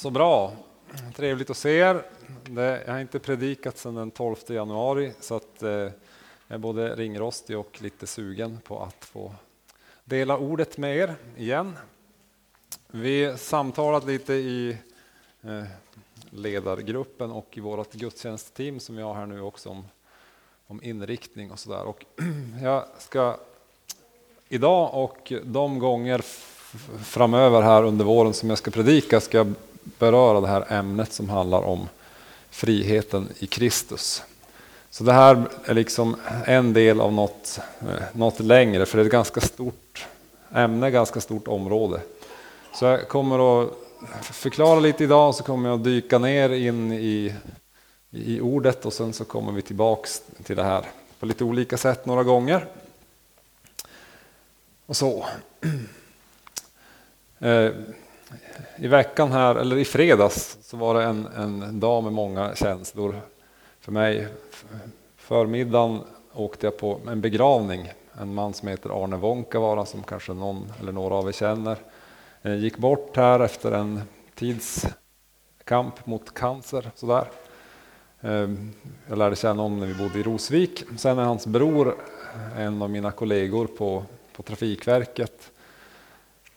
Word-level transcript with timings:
Så 0.00 0.10
bra. 0.10 0.52
Trevligt 1.16 1.50
att 1.50 1.56
se 1.56 1.78
er. 1.78 2.02
Det, 2.50 2.82
jag 2.86 2.92
har 2.92 3.00
inte 3.00 3.18
predikat 3.18 3.78
sedan 3.78 3.94
den 3.94 4.10
12 4.10 4.36
januari 4.46 5.12
så 5.20 5.36
att 5.36 5.62
eh, 5.62 5.70
jag 5.70 5.92
är 6.46 6.58
både 6.58 6.96
ringrostig 6.96 7.58
och 7.58 7.82
lite 7.82 8.06
sugen 8.06 8.58
på 8.64 8.82
att 8.82 9.04
få 9.04 9.34
dela 10.04 10.38
ordet 10.38 10.78
med 10.78 10.96
er 10.96 11.14
igen. 11.36 11.76
Vi 12.86 13.34
samtalat 13.38 14.06
lite 14.06 14.32
i 14.32 14.76
eh, 15.42 15.64
ledargruppen 16.30 17.30
och 17.30 17.58
i 17.58 17.60
vårt 17.60 17.92
gudstjänstteam 17.92 18.80
som 18.80 18.98
jag 18.98 19.06
har 19.06 19.14
här 19.14 19.26
nu 19.26 19.40
också 19.40 19.68
om, 19.68 19.84
om 20.66 20.82
inriktning 20.82 21.50
och 21.50 21.58
sådär. 21.58 21.82
Och 21.82 22.04
jag 22.62 22.84
ska 22.98 23.36
idag 24.48 24.90
och 24.94 25.32
de 25.44 25.78
gånger 25.78 26.24
framöver 27.04 27.62
här 27.62 27.84
under 27.84 28.04
våren 28.04 28.34
som 28.34 28.48
jag 28.48 28.58
ska 28.58 28.70
predika 28.70 29.20
ska 29.20 29.38
jag 29.38 29.54
beröra 29.82 30.40
det 30.40 30.48
här 30.48 30.72
ämnet 30.72 31.12
som 31.12 31.28
handlar 31.28 31.62
om 31.62 31.88
friheten 32.50 33.28
i 33.38 33.46
Kristus. 33.46 34.22
Så 34.90 35.04
det 35.04 35.12
här 35.12 35.42
är 35.64 35.74
liksom 35.74 36.16
en 36.46 36.72
del 36.72 37.00
av 37.00 37.12
något, 37.12 37.60
eh, 37.80 38.02
något 38.12 38.40
längre, 38.40 38.86
för 38.86 38.98
det 38.98 39.02
är 39.02 39.06
ett 39.06 39.12
ganska 39.12 39.40
stort 39.40 40.06
ämne, 40.54 40.90
ganska 40.90 41.20
stort 41.20 41.48
område. 41.48 42.00
Så 42.74 42.84
jag 42.84 43.08
kommer 43.08 43.62
att 43.62 43.70
förklara 44.22 44.80
lite 44.80 45.04
idag, 45.04 45.28
och 45.28 45.34
så 45.34 45.42
kommer 45.42 45.68
jag 45.68 45.78
att 45.78 45.84
dyka 45.84 46.18
ner 46.18 46.50
in 46.50 46.92
i, 46.92 47.34
i 48.10 48.40
ordet 48.40 48.86
och 48.86 48.92
sen 48.92 49.12
så 49.12 49.24
kommer 49.24 49.52
vi 49.52 49.62
tillbaks 49.62 50.22
till 50.44 50.56
det 50.56 50.64
här 50.64 50.84
på 51.20 51.26
lite 51.26 51.44
olika 51.44 51.76
sätt 51.76 52.06
några 52.06 52.22
gånger. 52.22 52.66
Och 54.86 54.96
så. 54.96 55.26
Eh, 57.42 57.70
i 58.76 58.88
veckan 58.88 59.32
här, 59.32 59.54
eller 59.54 59.78
i 59.78 59.84
fredags, 59.84 60.58
så 60.62 60.76
var 60.76 60.94
det 60.94 61.04
en, 61.04 61.26
en 61.26 61.80
dag 61.80 62.04
med 62.04 62.12
många 62.12 62.54
känslor 62.54 63.20
för 63.80 63.92
mig. 63.92 64.28
Förmiddagen 65.16 66.00
åkte 66.32 66.66
jag 66.66 66.78
på 66.78 67.00
en 67.08 67.20
begravning. 67.20 67.92
En 68.20 68.34
man 68.34 68.54
som 68.54 68.68
heter 68.68 69.04
Arne 69.04 69.16
Wonkavara 69.16 69.86
som 69.86 70.02
kanske 70.02 70.32
någon 70.32 70.72
eller 70.80 70.92
några 70.92 71.14
av 71.14 71.28
er 71.28 71.32
känner. 71.32 71.76
Eh, 72.42 72.54
gick 72.54 72.76
bort 72.76 73.16
här 73.16 73.40
efter 73.40 73.72
en 73.72 74.02
tids 74.34 74.86
kamp 75.64 76.06
mot 76.06 76.34
cancer. 76.34 76.90
Sådär. 76.94 77.28
Ehm, 78.20 78.72
jag 79.06 79.18
lärde 79.18 79.36
känna 79.36 79.62
honom 79.62 79.80
när 79.80 79.86
vi 79.86 79.94
bodde 79.94 80.18
i 80.18 80.22
Rosvik. 80.22 80.84
Sen 80.96 81.18
är 81.18 81.22
hans 81.22 81.46
bror 81.46 81.96
en 82.56 82.82
av 82.82 82.90
mina 82.90 83.10
kollegor 83.10 83.66
på, 83.66 84.04
på 84.32 84.42
Trafikverket 84.42 85.50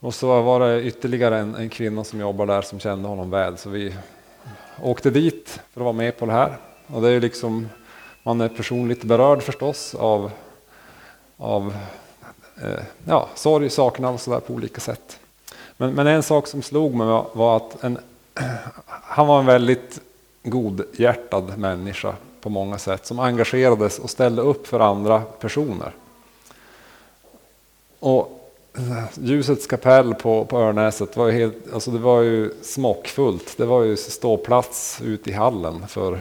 och 0.03 0.13
så 0.13 0.41
var 0.41 0.59
det 0.59 0.83
ytterligare 0.83 1.39
en, 1.39 1.55
en, 1.55 1.69
kvinna 1.69 2.03
som 2.03 2.19
jobbar 2.19 2.45
där 2.45 2.61
som 2.61 2.79
kände 2.79 3.07
honom 3.07 3.29
väl. 3.29 3.57
Så 3.57 3.69
vi 3.69 3.95
åkte 4.81 5.09
dit 5.09 5.59
för 5.73 5.81
att 5.81 5.85
vara 5.85 5.93
med 5.93 6.17
på 6.17 6.25
det 6.25 6.31
här. 6.31 6.57
Och 6.87 7.01
det 7.01 7.09
är 7.09 7.21
liksom, 7.21 7.69
man 8.23 8.41
är 8.41 8.49
personligt 8.49 9.03
berörd 9.03 9.43
förstås 9.43 9.95
av, 9.95 10.31
av 11.37 11.75
eh, 12.63 12.83
ja, 13.05 13.29
sorg, 13.35 13.69
saknad 13.69 14.13
och 14.13 14.21
sådär 14.21 14.39
på 14.39 14.53
olika 14.53 14.81
sätt. 14.81 15.19
Men, 15.77 15.93
men, 15.93 16.07
en 16.07 16.23
sak 16.23 16.47
som 16.47 16.61
slog 16.61 16.93
mig 16.93 17.07
var, 17.07 17.27
var 17.33 17.57
att 17.57 17.83
en, 17.83 17.97
han 18.87 19.27
var 19.27 19.39
en 19.39 19.45
väldigt 19.45 20.01
godhjärtad 20.43 21.57
människa 21.57 22.15
på 22.41 22.49
många 22.49 22.77
sätt. 22.77 23.05
Som 23.05 23.19
engagerades 23.19 23.99
och 23.99 24.09
ställde 24.09 24.41
upp 24.41 24.67
för 24.67 24.79
andra 24.79 25.19
personer. 25.21 25.91
Och 27.99 28.42
Ljusets 29.15 29.67
kapell 29.67 30.15
på, 30.15 30.45
på 30.45 30.59
Örnäset 30.59 31.17
var 31.17 31.27
ju, 31.27 31.31
helt, 31.31 31.73
alltså 31.73 31.91
det 31.91 31.99
var 31.99 32.21
ju 32.21 32.51
smockfullt. 32.61 33.57
Det 33.57 33.65
var 33.65 33.83
ju 33.83 33.97
ståplats 33.97 35.01
ute 35.03 35.29
i 35.29 35.33
hallen 35.33 35.87
för, 35.87 36.19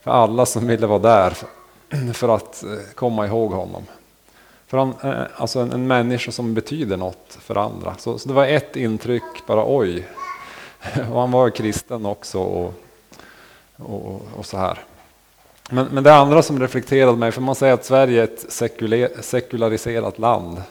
för 0.00 0.10
alla 0.10 0.46
som 0.46 0.66
ville 0.66 0.86
vara 0.86 0.98
där 0.98 1.30
för, 1.30 1.48
för 2.12 2.28
att 2.28 2.62
eh, 2.62 2.70
komma 2.94 3.26
ihåg 3.26 3.52
honom. 3.52 3.82
För 4.66 4.78
han, 4.78 4.94
eh, 5.02 5.22
alltså 5.36 5.60
en, 5.60 5.72
en 5.72 5.86
människa 5.86 6.32
som 6.32 6.54
betyder 6.54 6.96
något 6.96 7.38
för 7.40 7.56
andra. 7.56 7.94
Så, 7.98 8.18
så 8.18 8.28
det 8.28 8.34
var 8.34 8.46
ett 8.46 8.76
intryck, 8.76 9.46
bara 9.46 9.76
oj. 9.76 10.06
Och 11.12 11.20
han 11.20 11.30
var 11.30 11.50
kristen 11.50 12.06
också 12.06 12.38
och, 12.38 12.74
och, 13.76 14.22
och 14.36 14.46
så 14.46 14.56
här. 14.56 14.78
Men, 15.70 15.86
men 15.86 16.04
det 16.04 16.14
andra 16.14 16.42
som 16.42 16.60
reflekterade 16.60 17.16
mig, 17.16 17.32
för 17.32 17.40
man 17.40 17.54
säger 17.54 17.74
att 17.74 17.84
Sverige 17.84 18.20
är 18.20 18.24
ett 18.24 18.52
sekulariserat 19.24 20.18
land. 20.18 20.62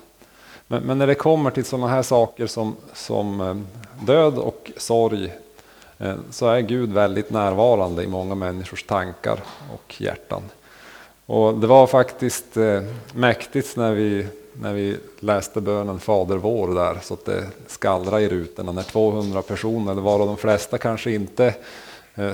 Men, 0.68 0.84
men, 0.84 0.98
när 0.98 1.08
det 1.08 1.16
kommer 1.16 1.52
till 1.52 1.66
sådana 1.66 1.88
här 1.88 2.02
saker 2.02 2.48
som, 2.48 2.76
som 2.94 3.42
eh, 3.42 3.56
död 4.06 4.38
och 4.38 4.72
sorg 4.78 5.34
eh, 5.98 6.16
så 6.32 6.48
är 6.48 6.60
Gud 6.60 6.94
väldigt 6.94 7.30
närvarande 7.30 8.04
i 8.04 8.08
många 8.08 8.36
människors 8.36 8.84
tankar 8.84 9.40
och 9.74 10.02
hjärtan. 10.02 10.42
Och 11.26 11.54
det 11.54 11.68
var 11.68 11.88
faktiskt 11.88 12.58
eh, 12.58 12.82
mäktigt 13.14 13.78
när 13.78 13.92
vi, 13.92 14.28
när 14.54 14.74
vi 14.74 14.98
läste 15.20 15.62
bönen 15.62 16.00
Fader 16.00 16.38
vår 16.38 16.76
där 16.76 17.00
så 17.04 17.14
att 17.14 17.26
det 17.26 17.48
skallrade 17.68 18.22
i 18.22 18.30
rutorna 18.30 18.72
när 18.72 18.84
200 18.84 19.42
personer, 19.42 19.94
varav 19.94 20.28
de 20.28 20.38
flesta 20.38 20.78
kanske 20.78 21.12
inte 21.12 21.56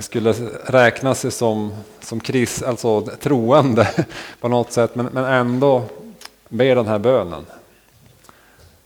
skulle 0.00 0.32
räkna 0.64 1.14
sig 1.14 1.30
som, 1.30 1.74
som 2.00 2.20
kris, 2.20 2.62
alltså 2.62 3.00
troende 3.00 4.06
på 4.40 4.48
något 4.48 4.72
sätt 4.72 4.94
men, 4.94 5.06
men 5.06 5.24
ändå 5.24 5.82
ber 6.48 6.76
den 6.76 6.86
här 6.86 6.98
bönen. 6.98 7.44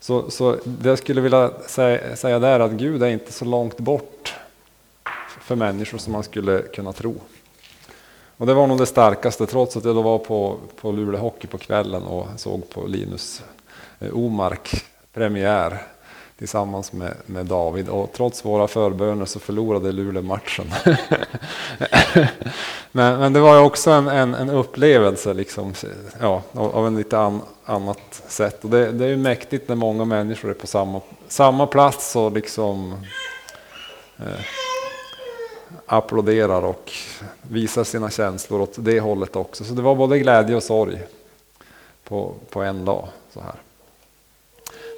Så, 0.04 0.30
så 0.30 0.58
det 0.64 0.88
jag 0.88 0.98
skulle 0.98 1.20
vilja 1.20 1.50
säga, 1.66 2.16
säga 2.16 2.38
där 2.38 2.60
är 2.60 2.60
att 2.60 2.72
Gud 2.72 3.02
är 3.02 3.08
inte 3.08 3.32
så 3.32 3.44
långt 3.44 3.78
bort 3.78 4.34
för 5.40 5.56
människor 5.56 5.98
som 5.98 6.12
man 6.12 6.22
skulle 6.22 6.62
kunna 6.62 6.92
tro. 6.92 7.14
Och 8.36 8.46
det 8.46 8.54
var 8.54 8.66
nog 8.66 8.78
det 8.78 8.86
starkaste 8.86 9.46
trots 9.46 9.76
att 9.76 9.84
jag 9.84 9.94
då 9.94 10.02
var 10.02 10.18
på, 10.18 10.56
på 10.80 10.92
Luleå 10.92 11.20
Hockey 11.20 11.46
på 11.46 11.58
kvällen 11.58 12.02
och 12.02 12.26
såg 12.36 12.70
på 12.70 12.86
Linus 12.86 13.42
eh, 13.98 14.16
Omark 14.16 14.84
premiär 15.12 15.82
tillsammans 16.38 16.92
med, 16.92 17.14
med 17.26 17.46
David. 17.46 17.88
Och 17.88 18.12
trots 18.12 18.44
våra 18.44 18.68
förböner 18.68 19.24
så 19.24 19.40
förlorade 19.40 19.92
Luleå 19.92 20.22
matchen. 20.22 20.66
men, 22.92 23.18
men 23.18 23.32
det 23.32 23.40
var 23.40 23.54
ju 23.54 23.60
också 23.60 23.90
en, 23.90 24.08
en, 24.08 24.34
en 24.34 24.50
upplevelse 24.50 25.34
liksom, 25.34 25.74
ja, 26.20 26.42
av 26.52 26.86
en 26.86 26.96
lite 26.96 27.18
an, 27.18 27.40
annat 27.64 28.22
sätt. 28.28 28.64
Och 28.64 28.70
det, 28.70 28.92
det 28.92 29.04
är 29.04 29.08
ju 29.08 29.16
mäktigt 29.16 29.68
när 29.68 29.76
många 29.76 30.04
människor 30.04 30.50
är 30.50 30.54
på 30.54 30.66
samma, 30.66 31.00
samma 31.28 31.66
plats 31.66 32.16
och 32.16 32.32
liksom 32.32 32.92
eh, 34.18 34.44
applåderar 35.86 36.62
och 36.62 36.92
visar 37.42 37.84
sina 37.84 38.10
känslor 38.10 38.60
åt 38.60 38.74
det 38.76 39.00
hållet 39.00 39.36
också. 39.36 39.64
Så 39.64 39.74
det 39.74 39.82
var 39.82 39.94
både 39.94 40.18
glädje 40.18 40.56
och 40.56 40.62
sorg 40.62 41.02
på, 42.04 42.34
på 42.50 42.62
en 42.62 42.84
dag. 42.84 43.08
så 43.32 43.40
här. 43.40 43.63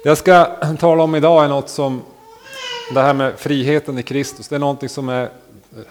Jag 0.07 0.17
ska 0.17 0.45
tala 0.79 1.03
om 1.03 1.15
idag 1.15 1.43
är 1.43 1.47
något 1.47 1.69
som, 1.69 2.01
det 2.93 3.01
här 3.01 3.13
med 3.13 3.33
friheten 3.39 3.99
i 3.99 4.03
Kristus, 4.03 4.47
det 4.47 4.55
är 4.55 4.59
något 4.59 4.91
som 4.91 5.09
är 5.09 5.29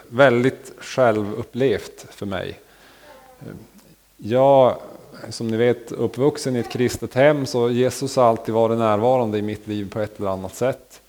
väldigt 0.07 0.71
självupplevt 0.79 2.05
för 2.09 2.25
mig. 2.25 2.59
Jag, 4.17 4.75
som 5.29 5.47
ni 5.47 5.57
vet, 5.57 5.91
uppvuxen 5.91 6.55
i 6.55 6.59
ett 6.59 6.71
kristet 6.71 7.13
hem, 7.13 7.45
så 7.45 7.69
Jesus 7.69 8.15
har 8.15 8.23
alltid 8.23 8.53
varit 8.53 8.77
närvarande 8.77 9.37
i 9.37 9.41
mitt 9.41 9.67
liv 9.67 9.89
på 9.91 9.99
ett 9.99 10.19
eller 10.19 10.29
annat 10.29 10.55
sätt. 10.55 11.01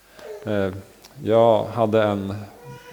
Eh, 0.44 0.70
jag 1.24 1.64
hade 1.64 2.02
en, 2.02 2.34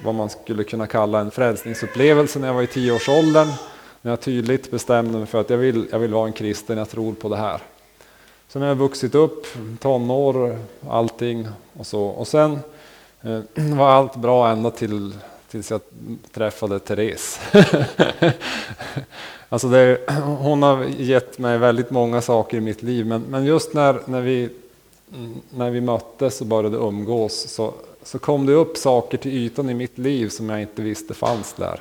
vad 0.03 0.15
man 0.15 0.29
skulle 0.29 0.63
kunna 0.63 0.87
kalla 0.87 1.19
en 1.19 1.31
frälsningsupplevelse 1.31 2.39
när 2.39 2.47
jag 2.47 2.55
var 2.55 2.63
i 2.63 2.67
tioårsåldern, 2.67 3.47
när 4.01 4.11
jag 4.11 4.21
tydligt 4.21 4.71
bestämde 4.71 5.17
mig 5.17 5.27
för 5.27 5.41
att 5.41 5.49
jag 5.49 5.57
vill, 5.57 5.87
jag 5.91 5.99
vill 5.99 6.13
vara 6.13 6.27
en 6.27 6.33
kristen, 6.33 6.77
jag 6.77 6.89
tror 6.89 7.13
på 7.13 7.29
det 7.29 7.37
här. 7.37 7.61
Sen 8.47 8.61
har 8.61 8.69
jag 8.69 8.75
vuxit 8.75 9.15
upp, 9.15 9.47
tonår, 9.79 10.59
allting 10.89 11.47
och 11.77 11.87
så. 11.87 12.03
Och 12.03 12.27
sen 12.27 12.59
eh, 13.21 13.39
var 13.55 13.89
allt 13.89 14.15
bra 14.15 14.49
ända 14.49 14.71
till, 14.71 15.13
tills 15.51 15.71
jag 15.71 15.81
träffade 16.31 16.79
Therese. 16.79 17.39
alltså 19.49 19.69
det, 19.69 19.99
hon 20.39 20.63
har 20.63 20.83
gett 20.83 21.39
mig 21.39 21.57
väldigt 21.57 21.89
många 21.89 22.21
saker 22.21 22.57
i 22.57 22.61
mitt 22.61 22.83
liv, 22.83 23.05
men, 23.05 23.21
men 23.21 23.45
just 23.45 23.73
när, 23.73 24.01
när, 24.05 24.21
vi, 24.21 24.49
när 25.49 25.69
vi 25.69 25.81
möttes 25.81 26.41
och 26.41 26.47
började 26.47 26.77
umgås 26.77 27.47
så, 27.47 27.73
så 28.03 28.19
kom 28.19 28.45
det 28.45 28.53
upp 28.53 28.77
saker 28.77 29.17
till 29.17 29.33
ytan 29.33 29.69
i 29.69 29.73
mitt 29.73 29.97
liv 29.97 30.29
som 30.29 30.49
jag 30.49 30.61
inte 30.61 30.81
visste 30.81 31.13
fanns 31.13 31.53
där. 31.53 31.79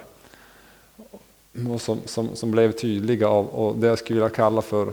Och 1.72 1.80
som, 1.80 2.00
som, 2.04 2.36
som 2.36 2.50
blev 2.50 2.72
tydliga 2.72 3.28
av 3.28 3.46
och 3.46 3.76
det 3.76 3.86
jag 3.86 3.98
skulle 3.98 4.20
vilja 4.20 4.36
kalla 4.36 4.62
för 4.62 4.92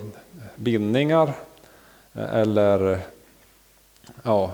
bindningar 0.55 1.33
eller 2.13 2.99
ja, 4.23 4.51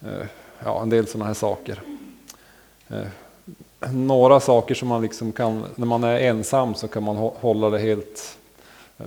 eh, 0.00 0.26
ja, 0.64 0.82
en 0.82 0.90
del 0.90 1.06
sådana 1.06 1.26
här 1.26 1.34
saker. 1.34 1.82
Eh, 2.88 3.06
några 3.92 4.40
saker 4.40 4.74
som 4.74 4.88
man 4.88 5.02
liksom 5.02 5.32
kan, 5.32 5.64
när 5.76 5.86
man 5.86 6.04
är 6.04 6.20
ensam 6.20 6.74
så 6.74 6.88
kan 6.88 7.02
man 7.02 7.16
hålla 7.16 7.70
det 7.70 7.78
helt 7.78 8.38
eh, 8.98 9.06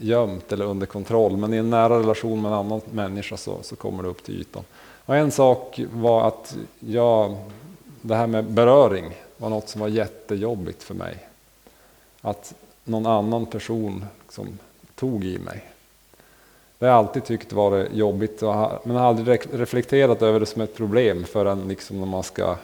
gömt 0.00 0.52
eller 0.52 0.64
under 0.64 0.86
kontroll. 0.86 1.36
Men 1.36 1.54
i 1.54 1.56
en 1.56 1.70
nära 1.70 1.98
relation 1.98 2.42
med 2.42 2.52
en 2.52 2.58
annan 2.58 2.80
människa 2.92 3.36
så, 3.36 3.58
så 3.62 3.76
kommer 3.76 4.02
det 4.02 4.08
upp 4.08 4.24
till 4.24 4.40
ytan. 4.40 4.64
Och 5.06 5.16
en 5.16 5.30
sak 5.30 5.80
var 5.92 6.28
att 6.28 6.56
jag, 6.80 7.36
det 8.00 8.14
här 8.14 8.26
med 8.26 8.44
beröring 8.44 9.16
var 9.36 9.48
något 9.48 9.68
som 9.68 9.80
var 9.80 9.88
jättejobbigt 9.88 10.82
för 10.82 10.94
mig. 10.94 11.26
Att 12.20 12.54
någon 12.84 13.06
annan 13.06 13.46
person 13.46 14.04
liksom 14.22 14.58
tog 14.94 15.24
i 15.24 15.38
mig. 15.38 15.64
Det 16.80 16.86
har 16.86 16.92
jag 16.92 16.98
alltid 16.98 17.24
tyckt 17.24 17.52
varit 17.52 17.92
jobbigt, 17.92 18.42
men 18.84 18.96
har 18.96 19.08
aldrig 19.08 19.40
reflekterat 19.52 20.22
över 20.22 20.40
det 20.40 20.46
som 20.46 20.62
ett 20.62 20.76
problem 20.76 21.24
förrän 21.24 21.68
liksom 21.68 22.00
när 22.00 22.06
man 22.06 22.22
ska... 22.22 22.56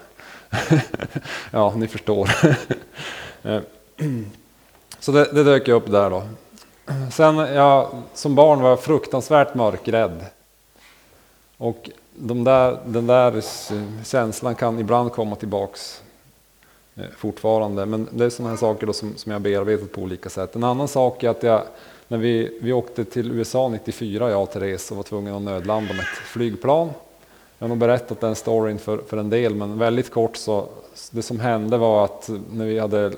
ja, 1.50 1.74
ni 1.76 1.88
förstår. 1.88 2.30
Eh, 3.42 3.60
så 5.00 5.12
det, 5.12 5.32
det 5.32 5.44
dök 5.44 5.68
upp 5.68 5.90
där 5.90 6.10
då. 6.10 6.22
Sen 7.12 7.36
jag, 7.36 8.02
som 8.14 8.34
barn 8.34 8.62
var 8.62 8.68
jag 8.68 8.80
fruktansvärt 8.80 9.54
mörkrädd. 9.54 10.24
Och 11.56 11.90
de 12.14 12.44
där, 12.44 12.78
den 12.84 13.06
där 13.06 13.42
känslan 14.04 14.54
kan 14.54 14.78
ibland 14.78 15.12
komma 15.12 15.36
tillbaks 15.36 16.02
eh, 16.94 17.04
fortfarande. 17.16 17.86
Men 17.86 18.08
det 18.10 18.24
är 18.24 18.30
sådana 18.30 18.50
här 18.50 18.58
saker 18.58 18.86
då 18.86 18.92
som, 18.92 19.16
som 19.16 19.32
jag 19.32 19.40
bearbetat 19.40 19.92
på 19.92 20.00
olika 20.00 20.28
sätt. 20.28 20.56
En 20.56 20.64
annan 20.64 20.88
sak 20.88 21.22
är 21.22 21.30
att 21.30 21.42
jag, 21.42 21.62
när 22.08 22.18
vi, 22.18 22.58
vi 22.60 22.72
åkte 22.72 23.04
till 23.04 23.30
USA 23.32 23.68
94, 23.68 24.30
jag 24.30 24.42
och 24.42 24.50
Therese, 24.50 24.90
och 24.90 24.96
var 24.96 25.04
tvungna 25.04 25.36
att 25.36 25.42
nödlanda 25.42 25.94
med 25.94 26.02
ett 26.02 26.18
flygplan. 26.26 26.90
Jag 27.58 27.64
har 27.64 27.68
nog 27.68 27.78
berättat 27.78 28.20
den 28.20 28.34
storyn 28.34 28.78
för, 28.78 28.98
för 28.98 29.16
en 29.16 29.30
del, 29.30 29.54
men 29.54 29.78
väldigt 29.78 30.10
kort 30.10 30.36
så, 30.36 30.68
det 31.10 31.22
som 31.22 31.40
hände 31.40 31.76
var 31.78 32.04
att 32.04 32.30
när 32.52 32.64
vi 32.64 32.78
hade 32.78 33.12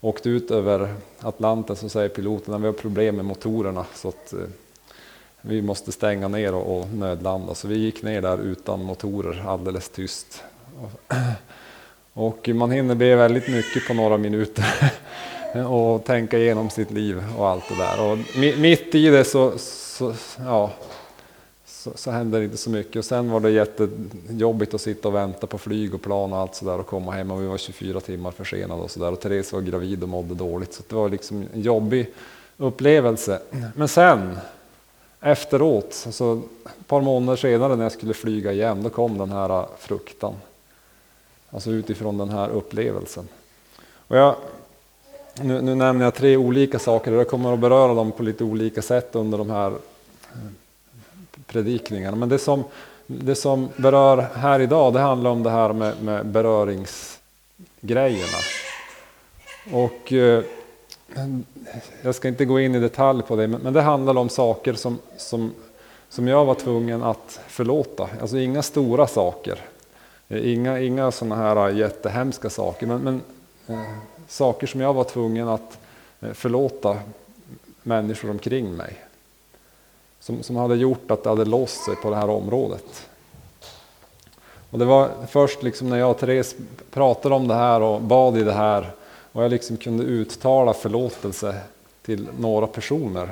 åkt 0.00 0.26
ut 0.26 0.50
över 0.50 0.94
Atlanten 1.20 1.76
så 1.76 1.88
säger 1.88 2.08
piloten 2.08 2.54
att 2.54 2.60
vi 2.60 2.66
har 2.66 2.72
problem 2.72 3.16
med 3.16 3.24
motorerna 3.24 3.86
så 3.94 4.08
att 4.08 4.32
eh, 4.32 4.38
vi 5.40 5.62
måste 5.62 5.92
stänga 5.92 6.28
ner 6.28 6.54
och, 6.54 6.78
och 6.78 6.88
nödlanda. 6.88 7.54
Så 7.54 7.68
vi 7.68 7.78
gick 7.78 8.02
ner 8.02 8.22
där 8.22 8.38
utan 8.38 8.82
motorer, 8.82 9.44
alldeles 9.48 9.88
tyst. 9.88 10.42
Och 12.12 12.48
man 12.54 12.70
hinner 12.70 12.94
be 12.94 13.16
väldigt 13.16 13.48
mycket 13.48 13.86
på 13.88 13.94
några 13.94 14.16
minuter 14.16 14.64
Eh, 15.56 15.72
och 15.72 16.04
tänka 16.04 16.38
igenom 16.38 16.70
sitt 16.70 16.90
liv 16.90 17.22
och 17.38 17.48
allt 17.48 17.68
det 17.68 17.76
där. 17.76 18.10
Och 18.10 18.18
mitt 18.58 18.94
i 18.94 19.08
det 19.08 19.24
så, 19.24 19.58
så 19.58 20.14
ja, 20.38 20.70
så, 21.66 21.90
så 21.94 22.10
hände 22.10 22.38
det 22.38 22.44
inte 22.44 22.56
så 22.56 22.70
mycket. 22.70 22.96
Och 22.96 23.04
sen 23.04 23.30
var 23.30 23.40
det 23.40 23.50
jättejobbigt 23.50 24.74
att 24.74 24.80
sitta 24.80 25.08
och 25.08 25.14
vänta 25.14 25.46
på 25.46 25.58
flyg 25.58 25.94
och 25.94 26.02
plan 26.02 26.32
och 26.32 26.38
allt 26.38 26.54
sådär 26.54 26.78
och 26.78 26.86
komma 26.86 27.12
hem 27.12 27.30
och 27.30 27.42
vi 27.42 27.46
var 27.46 27.58
24 27.58 28.00
timmar 28.00 28.30
försenade 28.30 28.82
och 28.82 28.90
sådär. 28.90 29.12
Och 29.12 29.20
Therese 29.20 29.52
var 29.52 29.60
gravid 29.60 30.02
och 30.02 30.08
mådde 30.08 30.34
dåligt 30.34 30.74
så 30.74 30.82
det 30.88 30.94
var 30.94 31.08
liksom 31.08 31.46
en 31.54 31.60
jobbig 31.60 32.12
upplevelse. 32.56 33.40
Men 33.74 33.88
sen 33.88 34.38
efteråt, 35.20 35.92
så 35.92 36.42
ett 36.64 36.86
par 36.86 37.00
månader 37.00 37.36
senare 37.36 37.76
när 37.76 37.82
jag 37.82 37.92
skulle 37.92 38.14
flyga 38.14 38.52
igen, 38.52 38.82
då 38.82 38.90
kom 38.90 39.18
den 39.18 39.30
här 39.30 39.66
fruktan. 39.78 40.34
Alltså 41.50 41.70
utifrån 41.70 42.18
den 42.18 42.28
här 42.28 42.48
upplevelsen. 42.48 43.28
Och 44.08 44.16
jag, 44.16 44.36
nu, 45.42 45.62
nu 45.62 45.74
nämner 45.74 46.04
jag 46.04 46.14
tre 46.14 46.36
olika 46.36 46.78
saker 46.78 47.12
och 47.12 47.18
jag 47.18 47.28
kommer 47.28 47.52
att 47.52 47.58
beröra 47.58 47.94
dem 47.94 48.12
på 48.12 48.22
lite 48.22 48.44
olika 48.44 48.82
sätt 48.82 49.14
under 49.14 49.38
de 49.38 49.50
här 49.50 49.70
eh, 49.70 49.76
predikningarna. 51.46 52.16
Men 52.16 52.28
det 52.28 52.38
som, 52.38 52.64
det 53.06 53.34
som 53.34 53.68
berör 53.76 54.26
här 54.34 54.60
idag, 54.60 54.92
det 54.92 55.00
handlar 55.00 55.30
om 55.30 55.42
det 55.42 55.50
här 55.50 55.72
med, 55.72 56.02
med 56.02 56.26
beröringsgrejerna. 56.26 58.38
Och 59.72 60.12
eh, 60.12 60.44
jag 62.02 62.14
ska 62.14 62.28
inte 62.28 62.44
gå 62.44 62.60
in 62.60 62.74
i 62.74 62.80
detalj 62.80 63.22
på 63.22 63.36
det, 63.36 63.46
men, 63.46 63.60
men 63.60 63.72
det 63.72 63.82
handlar 63.82 64.18
om 64.18 64.28
saker 64.28 64.74
som, 64.74 64.98
som, 65.16 65.52
som 66.08 66.28
jag 66.28 66.44
var 66.44 66.54
tvungen 66.54 67.02
att 67.02 67.40
förlåta. 67.48 68.08
Alltså 68.20 68.38
inga 68.38 68.62
stora 68.62 69.06
saker. 69.06 69.58
Eh, 70.28 70.52
inga, 70.52 70.80
inga 70.80 71.10
sådana 71.10 71.36
här 71.36 71.70
jättehemska 71.70 72.50
saker, 72.50 72.86
men, 72.86 73.00
men 73.00 73.20
eh, 73.66 73.80
saker 74.28 74.66
som 74.66 74.80
jag 74.80 74.94
var 74.94 75.04
tvungen 75.04 75.48
att 75.48 75.78
eh, 76.20 76.32
förlåta 76.32 76.98
människor 77.82 78.30
omkring 78.30 78.76
mig 78.76 79.06
som, 80.20 80.42
som 80.42 80.56
hade 80.56 80.76
gjort 80.76 81.10
att 81.10 81.22
det 81.22 81.28
hade 81.28 81.44
låst 81.44 81.84
sig 81.84 81.96
på 81.96 82.10
det 82.10 82.16
här 82.16 82.30
området. 82.30 83.08
Och 84.70 84.78
det 84.78 84.84
var 84.84 85.10
först 85.28 85.62
liksom 85.62 85.88
när 85.88 85.98
jag 85.98 86.10
och 86.10 86.18
Therese 86.18 86.56
pratade 86.90 87.34
om 87.34 87.48
det 87.48 87.54
här 87.54 87.80
och 87.80 88.00
bad 88.00 88.38
i 88.38 88.42
det 88.42 88.52
här 88.52 88.90
och 89.32 89.44
jag 89.44 89.50
liksom 89.50 89.76
kunde 89.76 90.04
uttala 90.04 90.72
förlåtelse 90.72 91.60
till 92.02 92.28
några 92.38 92.66
personer 92.66 93.30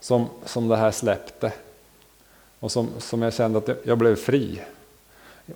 som, 0.00 0.26
som 0.44 0.68
det 0.68 0.76
här 0.76 0.90
släppte. 0.90 1.52
Och 2.60 2.72
som, 2.72 2.88
som 2.98 3.22
jag 3.22 3.34
kände 3.34 3.58
att 3.58 3.68
jag 3.84 3.98
blev 3.98 4.16
fri. 4.16 4.60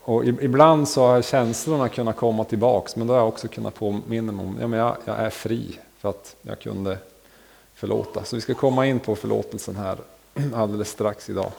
Och 0.03 0.25
ibland 0.25 0.89
så 0.89 1.07
har 1.07 1.23
känslorna 1.23 1.89
kunnat 1.89 2.17
komma 2.17 2.45
tillbaks 2.45 2.97
men 2.97 3.07
då 3.07 3.13
har 3.13 3.19
jag 3.19 3.29
också 3.29 3.49
kunnat 3.49 3.75
påminna 3.75 4.33
mig 4.33 4.47
om 4.47 4.55
att 4.55 4.71
ja, 4.71 4.77
jag, 4.77 4.97
jag 5.05 5.27
är 5.27 5.31
fri 5.31 5.79
för 5.99 6.11
att 6.11 6.37
jag 6.43 6.61
kunde 6.61 6.99
förlåta. 7.75 8.25
Så 8.25 8.37
vi 8.37 8.43
ska 8.43 8.55
komma 8.55 8.87
in 8.87 9.01
på 9.01 9.17
förlåtelsen 9.17 9.77
här 9.77 9.99
alldeles 10.55 10.91
strax 10.91 11.31
idag. 11.31 11.53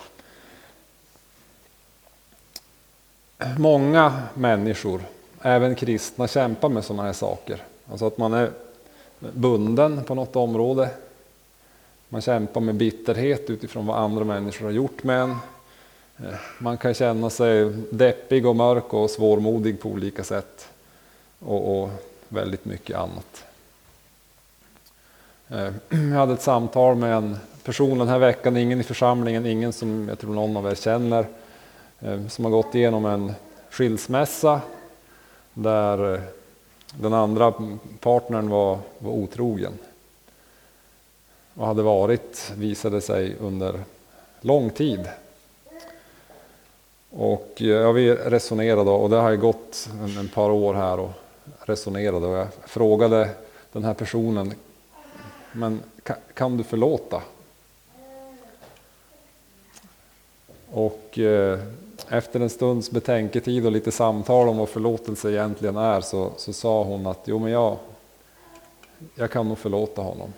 Många 3.57 4.21
människor, 4.33 5.01
även 5.41 5.75
kristna, 5.75 6.27
kämpar 6.27 6.69
med 6.69 6.85
sådana 6.85 7.03
här 7.03 7.13
saker. 7.13 7.63
Alltså 7.91 8.07
att 8.07 8.17
man 8.17 8.33
är 8.33 8.51
bunden 9.19 10.03
på 10.03 10.15
något 10.15 10.35
område. 10.35 10.89
Man 12.09 12.21
kämpar 12.21 12.61
med 12.61 12.75
bitterhet 12.75 13.49
utifrån 13.49 13.85
vad 13.85 13.97
andra 13.97 14.23
människor 14.23 14.65
har 14.65 14.71
gjort 14.71 15.03
med 15.03 15.21
en. 15.21 15.35
Eh, 16.23 16.39
man 16.59 16.77
kan 16.77 16.93
känna 16.93 17.29
sig 17.29 17.73
deppig 17.91 18.45
och 18.45 18.55
mörk 18.55 18.93
och 18.93 19.09
svårmodig 19.09 19.81
på 19.81 19.89
olika 19.89 20.23
sätt. 20.23 20.67
Och, 21.39 21.83
och 21.83 21.89
väldigt 22.27 22.65
mycket 22.65 22.97
annat. 22.97 23.43
Eh, 25.49 25.73
jag 25.89 26.17
hade 26.19 26.33
ett 26.33 26.41
samtal 26.41 26.95
med 26.95 27.13
en 27.13 27.37
person 27.63 27.97
den 27.97 28.07
här 28.07 28.19
veckan, 28.19 28.57
ingen 28.57 28.79
i 28.79 28.83
församlingen, 28.83 29.45
ingen 29.45 29.73
som 29.73 30.07
jag 30.09 30.19
tror 30.19 30.33
någon 30.33 30.57
av 30.57 30.67
er 30.67 30.75
känner, 30.75 31.25
eh, 31.99 32.27
som 32.27 32.45
har 32.45 32.51
gått 32.51 32.75
igenom 32.75 33.05
en 33.05 33.33
skilsmässa 33.69 34.61
där 35.53 36.21
den 36.93 37.13
andra 37.13 37.53
partnern 37.99 38.49
var, 38.49 38.79
var 38.99 39.11
otrogen. 39.11 39.73
Och 41.53 41.67
hade 41.67 41.83
varit, 41.83 42.53
visade 42.55 43.01
sig, 43.01 43.35
under 43.39 43.79
lång 44.41 44.69
tid. 44.69 45.09
Och 47.19 47.61
eh, 47.61 47.67
ja, 47.67 47.91
vi 47.91 48.15
resonerade 48.15 48.91
och 48.91 49.09
det 49.09 49.15
har 49.15 49.29
ju 49.29 49.37
gått 49.37 49.89
en, 50.03 50.17
en 50.17 50.27
par 50.27 50.49
år 50.49 50.73
här 50.73 50.99
och 50.99 51.11
resonerade 51.65 52.27
och 52.27 52.37
jag 52.37 52.47
frågade 52.65 53.29
den 53.71 53.83
här 53.83 53.93
personen, 53.93 54.53
men 55.51 55.83
kan, 56.03 56.15
kan 56.33 56.57
du 56.57 56.63
förlåta? 56.63 57.21
Och 60.71 61.19
eh, 61.19 61.59
efter 62.09 62.39
en 62.39 62.49
stunds 62.49 62.91
betänketid 62.91 63.65
och 63.65 63.71
lite 63.71 63.91
samtal 63.91 64.49
om 64.49 64.57
vad 64.57 64.69
förlåtelse 64.69 65.31
egentligen 65.31 65.77
är 65.77 66.01
så, 66.01 66.31
så 66.37 66.53
sa 66.53 66.83
hon 66.83 67.07
att 67.07 67.21
jo 67.25 67.39
men 67.39 67.51
jag, 67.51 67.77
jag 69.15 69.31
kan 69.31 69.47
nog 69.47 69.57
förlåta 69.57 70.01
honom. 70.01 70.33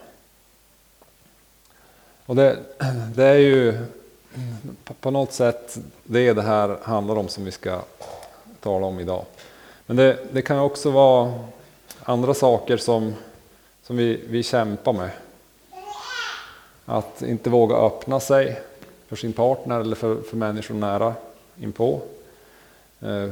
Och 2.26 2.36
det, 2.36 2.58
det 3.16 3.26
är 3.26 3.38
ju 3.38 3.86
på 5.02 5.12
något 5.12 5.34
sätt 5.34 5.78
det 6.04 6.28
är 6.28 6.34
det 6.34 6.42
här 6.42 6.78
handlar 6.84 7.16
om 7.16 7.28
som 7.28 7.46
vi 7.46 7.52
ska 7.52 7.82
tala 8.60 8.86
om 8.86 9.00
idag. 9.00 9.26
Men 9.86 9.98
det, 9.98 10.20
det 10.32 10.42
kan 10.42 10.60
också 10.60 10.92
vara 10.92 11.34
andra 12.04 12.34
saker 12.34 12.78
som, 12.78 13.14
som 13.84 13.98
vi, 13.98 14.22
vi 14.30 14.44
kämpar 14.44 14.94
med. 14.94 15.10
Att 16.86 17.22
inte 17.22 17.50
våga 17.50 17.76
öppna 17.76 18.20
sig, 18.20 18.62
för 19.08 19.16
sin 19.16 19.34
partner 19.34 19.80
eller 19.80 19.96
för, 19.96 20.22
för 20.22 20.38
människor 20.38 20.76
nära 20.76 21.14
inpå. 21.60 22.02
Eh, 23.00 23.30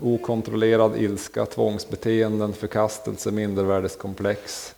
okontrollerad 0.00 0.96
ilska, 0.96 1.46
tvångsbeteenden, 1.46 2.52
förkastelse, 2.52 3.30
mindervärdeskomplex. 3.30 4.74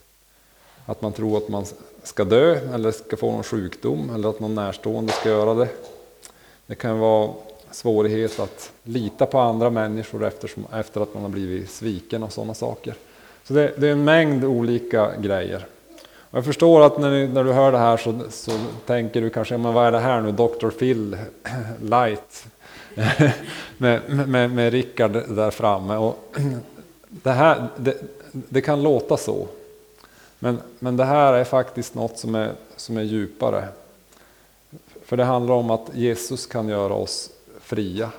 Att 0.87 1.03
man 1.03 1.12
tror 1.12 1.37
att 1.37 1.49
man 1.49 1.67
ska 2.07 2.25
dö 2.25 2.59
eller 2.75 2.91
ska 2.91 3.17
få 3.17 3.33
någon 3.33 3.43
sjukdom 3.43 4.11
eller 4.15 4.29
att 4.29 4.41
någon 4.41 4.55
närstående 4.55 5.13
ska 5.13 5.29
göra 5.29 5.55
det. 5.55 5.69
Det 6.67 6.75
kan 6.75 6.99
vara 6.99 7.31
svårighet 7.71 8.41
att 8.41 8.71
lita 8.83 9.27
på 9.27 9.39
andra 9.39 9.71
människor 9.71 10.25
eftersom, 10.25 10.67
efter 10.73 11.01
att 11.01 11.15
man 11.15 11.23
har 11.23 11.31
blivit 11.31 11.71
sviken 11.71 12.23
och 12.23 12.33
sådana 12.33 12.55
saker. 12.55 12.95
Så 13.45 13.55
det, 13.55 13.73
det 13.77 13.89
är 13.89 13.93
en 13.93 14.05
mängd 14.05 14.45
olika 14.45 15.17
grejer. 15.21 15.67
Jag 16.31 16.45
förstår 16.45 16.87
att 16.87 16.99
när, 16.99 17.11
ni, 17.11 17.29
när 17.29 17.45
du 17.45 17.53
hör 17.53 17.73
det 17.73 17.79
här 17.79 17.97
så, 17.97 18.21
så 18.31 18.53
tänker 18.87 19.21
du 19.21 19.31
kanske, 19.31 19.57
men 19.57 19.75
vad 19.75 19.87
är 19.87 19.93
det 19.93 19.99
här 19.99 20.21
nu, 20.21 20.33
Dr. 20.33 20.71
Phil 20.71 21.17
light 21.83 22.47
med, 23.79 24.01
med, 24.29 24.51
med 24.51 24.73
Rickard 24.73 25.13
där 25.13 25.51
framme. 25.51 25.97
Och 25.97 26.37
det, 27.09 27.31
här, 27.31 27.67
det, 27.77 27.97
det 28.33 28.61
kan 28.61 28.83
låta 28.83 29.17
så. 29.17 29.47
Men, 30.47 30.61
men 30.79 30.97
det 30.97 31.05
här 31.05 31.33
är 31.33 31.45
faktiskt 31.45 31.95
något 31.95 32.19
som 32.19 32.35
är, 32.35 32.55
som 32.76 32.97
är 32.97 33.03
djupare. 33.03 33.69
För 35.05 35.17
det 35.17 35.25
handlar 35.25 35.55
om 35.55 35.71
att 35.71 35.91
Jesus 35.95 36.47
kan 36.47 36.69
göra 36.69 36.95
oss 36.95 37.31
fria. 37.61 38.11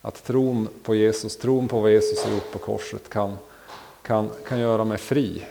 Att 0.00 0.24
tron 0.24 0.68
på 0.82 0.94
Jesus, 0.94 1.36
tron 1.36 1.68
på 1.68 1.80
vad 1.80 1.92
Jesus 1.92 2.24
har 2.24 2.32
gjort 2.32 2.52
på 2.52 2.58
korset 2.58 3.08
kan, 3.08 3.38
kan, 4.02 4.30
kan 4.48 4.58
göra 4.58 4.84
mig 4.84 4.98
fri. 4.98 5.46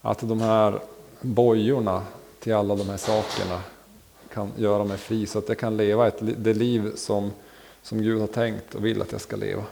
Att 0.00 0.28
de 0.28 0.40
här 0.40 0.80
bojorna 1.20 2.02
till 2.40 2.54
alla 2.54 2.74
de 2.74 2.88
här 2.88 2.96
sakerna 2.96 3.62
kan 4.32 4.52
göra 4.56 4.84
mig 4.84 4.98
fri 4.98 5.26
så 5.26 5.38
att 5.38 5.48
jag 5.48 5.58
kan 5.58 5.76
leva 5.76 6.08
ett, 6.08 6.18
det 6.20 6.54
liv 6.54 6.92
som, 6.96 7.32
som 7.82 8.02
Gud 8.02 8.20
har 8.20 8.26
tänkt 8.26 8.74
och 8.74 8.84
vill 8.84 9.02
att 9.02 9.12
jag 9.12 9.20
ska 9.20 9.36
leva. 9.36 9.64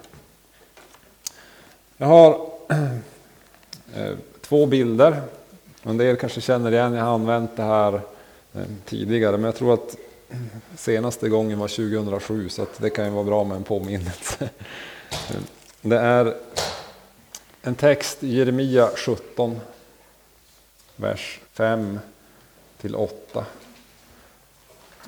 Jag 1.96 2.06
har 2.06 2.50
eh, 3.94 4.16
två 4.48 4.66
bilder. 4.66 5.22
En 5.82 5.96
del 5.96 6.16
kanske 6.16 6.40
känner 6.40 6.72
igen, 6.72 6.92
jag 6.92 7.04
har 7.04 7.14
använt 7.14 7.56
det 7.56 7.62
här 7.62 8.00
eh, 8.54 8.62
tidigare, 8.84 9.36
men 9.36 9.44
jag 9.44 9.54
tror 9.54 9.74
att 9.74 9.96
senaste 10.76 11.28
gången 11.28 11.58
var 11.58 11.68
2007 11.68 12.48
så 12.48 12.66
det 12.76 12.90
kan 12.90 13.04
ju 13.04 13.10
vara 13.10 13.24
bra 13.24 13.44
med 13.44 13.56
en 13.56 13.64
påminnelse. 13.64 14.48
Det 15.80 15.98
är 15.98 16.36
en 17.62 17.74
text 17.74 18.24
i 18.24 18.36
Jeremia 18.36 18.90
17, 18.96 19.60
vers 20.96 21.40
5 21.52 21.98
till 22.80 22.94
8. 22.94 23.44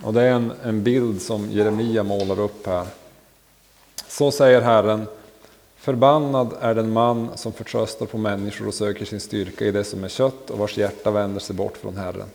Och 0.02 0.14
det 0.14 0.23
är 0.23 0.30
en, 0.30 0.52
en 0.62 0.83
bild 0.83 1.23
som 1.23 1.50
Jeremia 1.50 2.02
målar 2.02 2.40
upp 2.40 2.66
här. 2.66 2.87
Så 4.09 4.30
säger 4.30 4.61
Herren, 4.61 5.07
förbannad 5.78 6.54
är 6.61 6.75
den 6.75 6.92
man 6.92 7.28
som 7.35 7.52
förtröstar 7.52 8.06
på 8.06 8.18
människor 8.18 8.68
och 8.68 8.75
söker 8.75 9.04
sin 9.04 9.20
styrka 9.20 9.64
i 9.64 9.70
det 9.70 9.85
som 9.85 10.04
är 10.04 10.08
kött 10.08 10.50
och 10.50 10.58
vars 10.58 10.78
hjärta 10.78 11.11
vänder 11.11 11.40
sig 11.40 11.56
bort 11.56 11.76
från 11.76 11.97
Herren. 11.97 12.28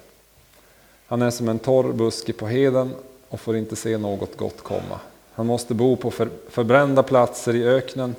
Han 1.07 1.21
är 1.21 1.31
som 1.31 1.49
en 1.49 1.59
torr 1.59 1.93
buske 1.93 2.33
på 2.33 2.47
heden 2.47 2.93
och 3.29 3.39
får 3.39 3.57
inte 3.57 3.75
se 3.75 3.97
något 3.97 4.37
gott 4.37 4.63
komma. 4.63 4.99
Han 5.33 5.45
måste 5.45 5.73
bo 5.73 5.95
på 5.95 6.11
för, 6.11 6.29
förbrända 6.49 7.03
platser 7.03 7.55
i 7.55 7.63
öknen, 7.63 8.15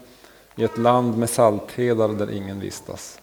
i 0.56 0.64
ett 0.64 0.78
land 0.78 1.18
med 1.18 1.30
salthedar 1.30 2.08
där 2.08 2.30
ingen 2.30 2.60
vistas. 2.60 3.18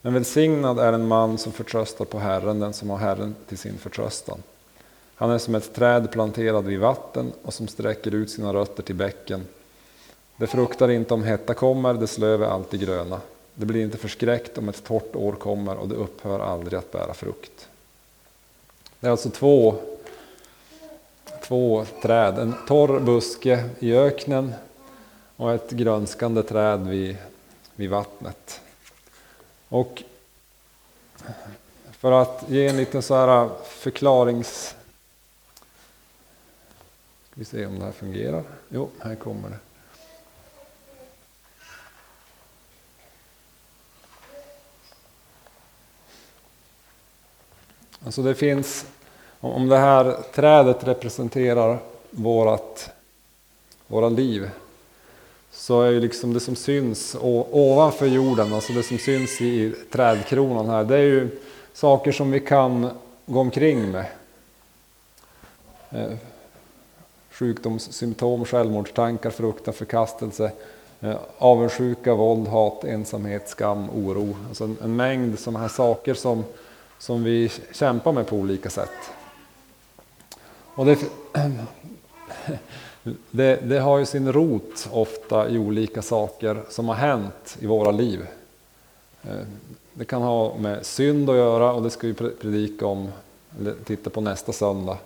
Men 0.00 0.14
välsignad 0.14 0.78
är 0.78 0.92
en 0.92 1.08
man 1.08 1.38
som 1.38 1.52
förtröstar 1.52 2.04
på 2.04 2.18
Herren, 2.18 2.60
den 2.60 2.72
som 2.72 2.90
har 2.90 2.98
Herren 2.98 3.34
till 3.48 3.58
sin 3.58 3.78
förtröstan. 3.78 4.42
Han 5.14 5.30
är 5.30 5.38
som 5.38 5.54
ett 5.54 5.74
träd 5.74 6.10
planterad 6.10 6.64
vid 6.64 6.80
vatten 6.80 7.32
och 7.42 7.54
som 7.54 7.68
sträcker 7.68 8.14
ut 8.14 8.30
sina 8.30 8.52
rötter 8.52 8.82
till 8.82 8.94
bäcken. 8.94 9.46
Det 10.36 10.46
fruktar 10.46 10.90
inte 10.90 11.14
om 11.14 11.22
hetta 11.22 11.54
kommer, 11.54 11.94
dess 11.94 12.18
löv 12.18 12.42
är 12.42 12.46
alltid 12.46 12.80
gröna. 12.80 13.20
Det 13.54 13.66
blir 13.66 13.84
inte 13.84 13.98
förskräckt 13.98 14.58
om 14.58 14.68
ett 14.68 14.84
torrt 14.84 15.16
år 15.16 15.32
kommer 15.32 15.76
och 15.76 15.88
det 15.88 15.94
upphör 15.94 16.40
aldrig 16.40 16.78
att 16.78 16.92
bära 16.92 17.14
frukt. 17.14 17.68
Det 19.00 19.06
är 19.06 19.10
alltså 19.10 19.30
två, 19.30 19.74
två 21.42 21.86
träd, 22.02 22.38
en 22.38 22.54
torr 22.68 23.00
buske 23.00 23.70
i 23.78 23.94
öknen 23.94 24.54
och 25.36 25.52
ett 25.52 25.70
grönskande 25.70 26.42
träd 26.42 26.86
vid, 26.86 27.16
vid 27.76 27.90
vattnet. 27.90 28.60
Och 29.68 30.02
för 31.90 32.12
att 32.12 32.44
ge 32.48 32.68
en 32.68 32.76
liten 32.76 33.02
så 33.02 33.14
här 33.14 33.50
förklarings... 33.64 34.74
Ska 37.30 37.40
vi 37.40 37.44
se 37.44 37.66
om 37.66 37.78
det 37.78 37.84
här 37.84 37.92
fungerar. 37.92 38.44
Jo, 38.68 38.88
här 38.98 39.14
kommer 39.14 39.48
det. 39.48 39.58
Alltså 48.04 48.22
det 48.22 48.34
finns, 48.34 48.86
om 49.40 49.68
det 49.68 49.78
här 49.78 50.16
trädet 50.34 50.84
representerar 50.84 51.78
vårat, 52.10 52.90
våra 53.86 54.08
liv, 54.08 54.50
så 55.52 55.82
är 55.82 55.90
ju 55.90 56.00
liksom 56.00 56.34
det 56.34 56.40
som 56.40 56.56
syns 56.56 57.16
ovanför 57.20 58.06
jorden, 58.06 58.52
alltså 58.52 58.72
det 58.72 58.82
som 58.82 58.98
syns 58.98 59.40
i 59.40 59.74
trädkronan 59.92 60.68
här, 60.68 60.84
det 60.84 60.96
är 60.96 61.02
ju 61.02 61.28
saker 61.72 62.12
som 62.12 62.30
vi 62.30 62.40
kan 62.40 62.90
gå 63.26 63.40
omkring 63.40 63.90
med. 63.90 64.06
Eh, 65.90 66.12
sjukdomssymptom, 67.30 68.44
självmordstankar, 68.44 69.30
fruktan, 69.30 69.74
förkastelse, 69.74 70.52
eh, 71.00 71.16
avundsjuka, 71.38 72.14
våld, 72.14 72.48
hat, 72.48 72.84
ensamhet, 72.84 73.48
skam, 73.48 73.90
oro. 73.90 74.36
Alltså 74.48 74.64
en, 74.64 74.76
en 74.82 74.96
mängd 74.96 75.38
sådana 75.38 75.58
här 75.58 75.68
saker 75.68 76.14
som 76.14 76.44
som 76.98 77.24
vi 77.24 77.50
kämpar 77.72 78.12
med 78.12 78.26
på 78.26 78.36
olika 78.36 78.70
sätt. 78.70 79.10
Och 80.74 80.86
det, 80.86 80.98
det, 83.30 83.56
det, 83.56 83.78
har 83.78 83.98
ju 83.98 84.06
sin 84.06 84.32
rot 84.32 84.88
ofta 84.92 85.48
i 85.48 85.58
olika 85.58 86.02
saker 86.02 86.62
som 86.68 86.88
har 86.88 86.94
hänt 86.94 87.56
i 87.60 87.66
våra 87.66 87.90
liv. 87.90 88.26
Eh, 89.22 89.46
det 89.94 90.04
kan 90.04 90.22
ha 90.22 90.56
med 90.58 90.86
synd 90.86 91.30
att 91.30 91.36
göra 91.36 91.72
och 91.72 91.82
det 91.82 91.90
ska 91.90 92.06
vi 92.06 92.14
predika 92.14 92.86
om, 92.86 93.08
eller 93.60 93.74
titta 93.84 94.10
på 94.10 94.20
nästa 94.20 94.52
söndag. 94.52 94.98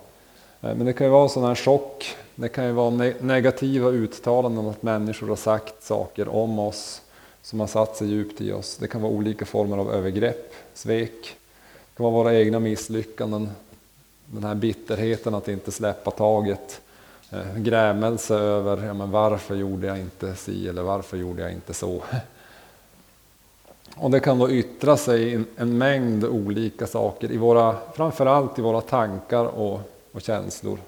Eh, 0.61 0.75
men 0.75 0.85
det 0.85 0.93
kan 0.93 1.07
ju 1.07 1.11
vara 1.11 1.29
sån 1.29 1.43
här 1.43 1.55
chock, 1.55 2.15
det 2.35 2.49
kan 2.49 2.65
ju 2.65 2.71
vara 2.71 2.89
negativa 3.19 3.89
uttalanden 3.89 4.67
att 4.67 4.83
människor 4.83 5.27
har 5.27 5.35
sagt 5.35 5.83
saker 5.83 6.27
om 6.27 6.59
oss 6.59 7.01
som 7.41 7.59
har 7.59 7.67
satt 7.67 7.97
sig 7.97 8.07
djupt 8.07 8.41
i 8.41 8.51
oss. 8.51 8.77
Det 8.77 8.87
kan 8.87 9.01
vara 9.01 9.11
olika 9.11 9.45
former 9.45 9.77
av 9.77 9.91
övergrepp, 9.91 10.53
svek, 10.73 11.35
kan 11.99 12.03
vara 12.03 12.23
våra 12.23 12.35
egna 12.35 12.59
misslyckanden, 12.59 13.49
den 14.25 14.43
här 14.43 14.55
bitterheten 14.55 15.35
att 15.35 15.47
inte 15.47 15.71
släppa 15.71 16.11
taget, 16.11 16.81
eh, 17.31 17.55
grämelse 17.57 18.35
över 18.35 18.85
ja, 18.85 18.93
men 18.93 19.11
varför 19.11 19.55
gjorde 19.55 19.87
jag 19.87 19.99
inte 19.99 20.35
si 20.35 20.67
eller 20.67 20.81
varför 20.81 21.17
gjorde 21.17 21.41
jag 21.41 21.51
inte 21.51 21.73
så. 21.73 22.03
Och 23.95 24.11
det 24.11 24.19
kan 24.19 24.39
då 24.39 24.51
yttra 24.51 24.97
sig 24.97 25.33
i 25.33 25.43
en 25.57 25.77
mängd 25.77 26.25
olika 26.25 26.87
saker, 26.87 27.31
i 27.31 27.37
våra, 27.37 27.75
framförallt 27.95 28.59
i 28.59 28.61
våra 28.61 28.81
tankar 28.81 29.45
och, 29.45 29.81
och 30.11 30.21
känslor. 30.21 30.79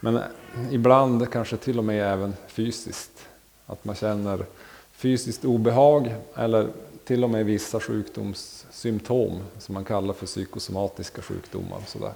Men 0.00 0.16
eh, 0.16 0.22
ibland 0.70 1.32
kanske 1.32 1.56
till 1.56 1.78
och 1.78 1.84
med 1.84 2.12
även 2.12 2.34
fysiskt. 2.46 3.26
Att 3.66 3.84
man 3.84 3.94
känner 3.94 4.44
fysiskt 4.92 5.44
obehag 5.44 6.14
eller 6.34 6.68
till 7.06 7.24
och 7.24 7.30
med 7.30 7.46
vissa 7.46 7.80
sjukdomssymptom 7.80 9.42
som 9.58 9.74
man 9.74 9.84
kallar 9.84 10.14
för 10.14 10.26
psykosomatiska 10.26 11.22
sjukdomar. 11.22 11.80
Så, 11.86 11.98
där. 11.98 12.12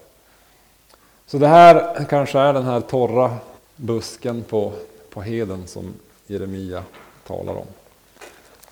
så 1.27 1.39
det 1.39 1.49
här 1.49 2.05
kanske 2.05 2.39
är 2.39 2.53
den 2.53 2.65
här 2.65 2.81
torra 2.81 3.37
busken 3.77 4.43
på, 4.43 4.73
på 5.11 5.23
heden 5.23 5.67
som 5.67 5.95
Jeremia 6.27 6.85
talar 7.27 7.55
om. 7.55 7.67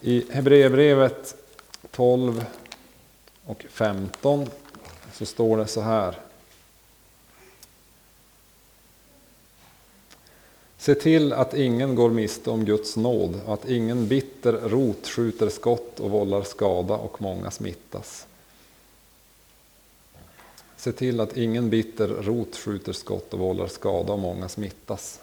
I 0.00 0.24
Hebreerbrevet 0.30 1.34
12 1.90 2.44
och 3.44 3.64
15 3.68 4.46
så 5.12 5.26
står 5.26 5.56
det 5.56 5.66
så 5.66 5.80
här. 5.80 6.14
Se 10.78 10.94
till 10.94 11.32
att 11.32 11.54
ingen 11.54 11.94
går 11.94 12.10
miste 12.10 12.50
om 12.50 12.64
Guds 12.64 12.96
nåd 12.96 13.40
och 13.46 13.54
att 13.54 13.68
ingen 13.68 14.08
bitter 14.08 14.52
rot 14.52 15.06
skjuter 15.08 15.48
skott 15.48 16.00
och 16.00 16.10
vållar 16.10 16.42
skada 16.42 16.94
och 16.94 17.22
många 17.22 17.50
smittas. 17.50 18.26
Se 20.76 20.92
till 20.92 21.20
att 21.20 21.36
ingen 21.36 21.70
bitter 21.70 22.08
rot 22.08 22.56
skjuter 22.56 22.92
skott 22.92 23.34
och 23.34 23.38
vållar 23.38 23.66
skada 23.66 24.12
och 24.12 24.18
många 24.18 24.48
smittas. 24.48 25.20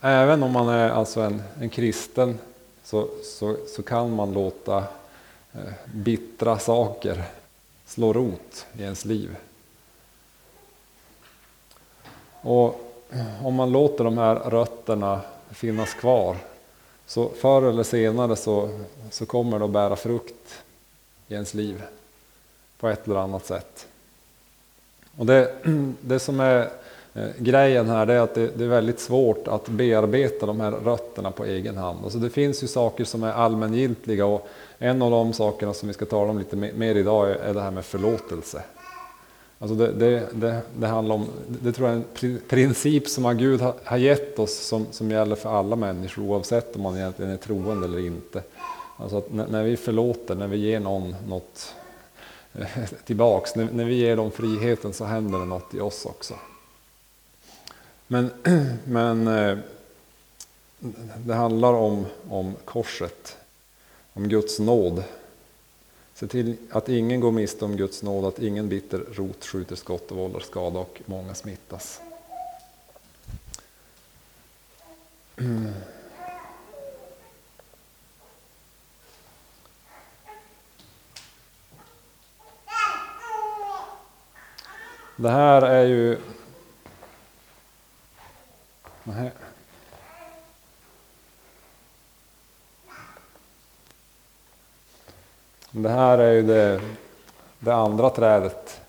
Även 0.00 0.42
om 0.42 0.52
man 0.52 0.68
är 0.68 0.90
alltså 0.90 1.20
en, 1.20 1.42
en 1.60 1.70
kristen 1.70 2.38
så, 2.84 3.08
så, 3.24 3.56
så 3.68 3.82
kan 3.82 4.14
man 4.14 4.32
låta 4.32 4.78
eh, 5.52 5.72
bittra 5.94 6.58
saker 6.58 7.24
slå 7.86 8.12
rot 8.12 8.66
i 8.78 8.82
ens 8.82 9.04
liv. 9.04 9.36
Och 12.42 12.80
eh, 13.10 13.46
om 13.46 13.54
man 13.54 13.72
låter 13.72 14.04
de 14.04 14.18
här 14.18 14.34
rötterna 14.34 15.20
finnas 15.50 15.94
kvar 15.94 16.36
så 17.06 17.28
förr 17.28 17.62
eller 17.62 17.82
senare 17.82 18.36
så, 18.36 18.68
så 19.10 19.26
kommer 19.26 19.58
det 19.58 19.64
att 19.64 19.70
bära 19.70 19.96
frukt 19.96 20.62
i 21.28 21.34
ens 21.34 21.54
liv 21.54 21.82
på 22.78 22.88
ett 22.88 23.06
eller 23.06 23.16
annat 23.16 23.46
sätt. 23.46 23.86
Och 25.16 25.26
det, 25.26 25.54
det 26.00 26.18
som 26.18 26.40
är 26.40 26.68
eh, 27.14 27.28
grejen 27.38 27.88
här 27.88 28.06
är 28.06 28.20
att 28.20 28.34
det, 28.34 28.46
det, 28.46 28.64
är 28.64 28.68
väldigt 28.68 29.00
svårt 29.00 29.48
att 29.48 29.68
bearbeta 29.68 30.46
de 30.46 30.60
här 30.60 30.70
rötterna 30.70 31.30
på 31.30 31.44
egen 31.44 31.76
hand. 31.76 31.98
Alltså 32.04 32.18
det 32.18 32.30
finns 32.30 32.62
ju 32.62 32.66
saker 32.66 33.04
som 33.04 33.22
är 33.22 33.32
allmängiltiga 33.32 34.26
och 34.26 34.48
en 34.78 35.02
av 35.02 35.10
de 35.10 35.32
sakerna 35.32 35.74
som 35.74 35.88
vi 35.88 35.94
ska 35.94 36.04
tala 36.04 36.30
om 36.30 36.38
lite 36.38 36.56
mer 36.56 36.94
idag 36.94 37.30
är 37.30 37.54
det 37.54 37.60
här 37.60 37.70
med 37.70 37.84
förlåtelse. 37.84 38.62
Alltså 39.62 39.74
det, 39.74 39.92
det, 39.92 40.28
det, 40.32 40.60
det, 40.76 40.86
handlar 40.86 41.14
om, 41.14 41.28
det 41.48 41.72
tror 41.72 41.88
jag 41.88 41.98
är 41.98 42.02
en 42.24 42.40
princip 42.48 43.08
som 43.08 43.38
Gud 43.38 43.60
har, 43.84 43.96
gett 43.96 44.38
oss 44.38 44.58
som, 44.58 44.86
som 44.90 45.10
gäller 45.10 45.36
för 45.36 45.58
alla 45.58 45.76
människor 45.76 46.22
oavsett 46.22 46.76
om 46.76 46.82
man 46.82 46.96
egentligen 46.96 47.32
är 47.32 47.36
troende 47.36 47.86
eller 47.86 48.06
inte. 48.06 48.42
Alltså 48.96 49.18
att 49.18 49.32
när, 49.32 49.46
när 49.46 49.62
vi 49.62 49.76
förlåter, 49.76 50.34
när 50.34 50.46
vi 50.46 50.56
ger 50.56 50.80
någon 50.80 51.16
något 51.28 51.74
eh, 52.54 52.66
tillbaks, 53.04 53.54
när, 53.54 53.68
när 53.72 53.84
vi 53.84 53.94
ger 53.94 54.16
dem 54.16 54.30
friheten 54.30 54.92
så 54.92 55.04
händer 55.04 55.38
det 55.38 55.44
något 55.44 55.74
i 55.74 55.80
oss 55.80 56.06
också. 56.06 56.34
Men, 58.06 58.30
men 58.84 59.28
eh, 59.28 59.58
det 61.26 61.34
handlar 61.34 61.72
om, 61.72 62.06
om 62.28 62.54
korset, 62.64 63.36
om 64.12 64.28
Guds 64.28 64.58
nåd. 64.58 65.04
Se 66.22 66.28
till 66.28 66.56
att 66.70 66.88
ingen 66.88 67.20
går 67.20 67.32
miste 67.32 67.64
om 67.64 67.76
Guds 67.76 68.02
nåd, 68.02 68.24
att 68.24 68.38
ingen 68.38 68.68
bitter 68.68 68.98
rot 68.98 69.44
skjuter 69.44 69.76
skott 69.76 70.10
och 70.10 70.16
vållar 70.16 70.40
skada 70.40 70.78
och 70.78 71.02
många 71.06 71.34
smittas. 71.34 72.00
Det 85.16 85.30
här 85.30 85.62
är 85.62 85.84
ju... 85.84 86.18
Det 95.74 95.88
här 95.88 96.18
är 96.18 96.32
ju 96.32 96.42
det, 96.42 96.80
det 97.58 97.74
andra 97.74 98.10
trädet. 98.10 98.80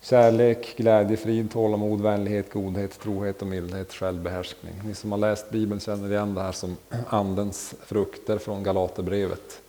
Kärlek, 0.00 0.74
glädje, 0.76 1.16
frid, 1.16 1.52
tålamod, 1.52 2.00
vänlighet, 2.00 2.52
godhet, 2.52 3.00
trohet 3.00 3.42
och 3.42 3.48
mildhet, 3.48 3.92
självbehärskning. 3.92 4.74
Ni 4.84 4.94
som 4.94 5.12
har 5.12 5.18
läst 5.18 5.50
Bibeln 5.50 5.80
känner 5.80 6.10
igen 6.12 6.34
det 6.34 6.40
här 6.40 6.52
som 6.52 6.76
Andens 7.08 7.74
frukter 7.84 8.38
från 8.38 8.62
Galaterbrevet, 8.62 9.60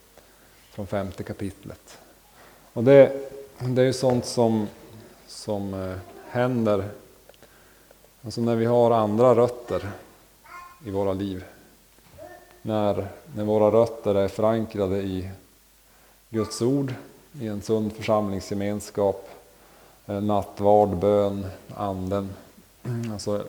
från 0.70 0.86
femte 0.86 1.22
kapitlet. 1.22 1.98
Och 2.72 2.84
det, 2.84 3.12
det 3.58 3.82
är 3.82 3.86
ju 3.86 3.92
sånt 3.92 4.26
som, 4.26 4.68
som 5.26 5.74
eh, 5.74 5.96
händer 6.28 6.84
alltså 8.24 8.40
när 8.40 8.56
vi 8.56 8.64
har 8.64 8.90
andra 8.90 9.34
rötter 9.34 9.90
i 10.84 10.90
våra 10.90 11.12
liv. 11.12 11.44
När, 12.62 13.08
när 13.34 13.44
våra 13.44 13.70
rötter 13.70 14.14
är 14.14 14.28
förankrade 14.28 14.96
i 14.96 15.30
Guds 16.36 16.62
ord 16.62 16.94
i 17.40 17.46
en 17.46 17.62
sund 17.62 17.92
församlingsgemenskap, 17.92 19.28
eh, 20.06 20.20
nattvard, 20.20 20.96
bön, 20.96 21.46
anden, 21.74 22.28
alltså 23.12 23.44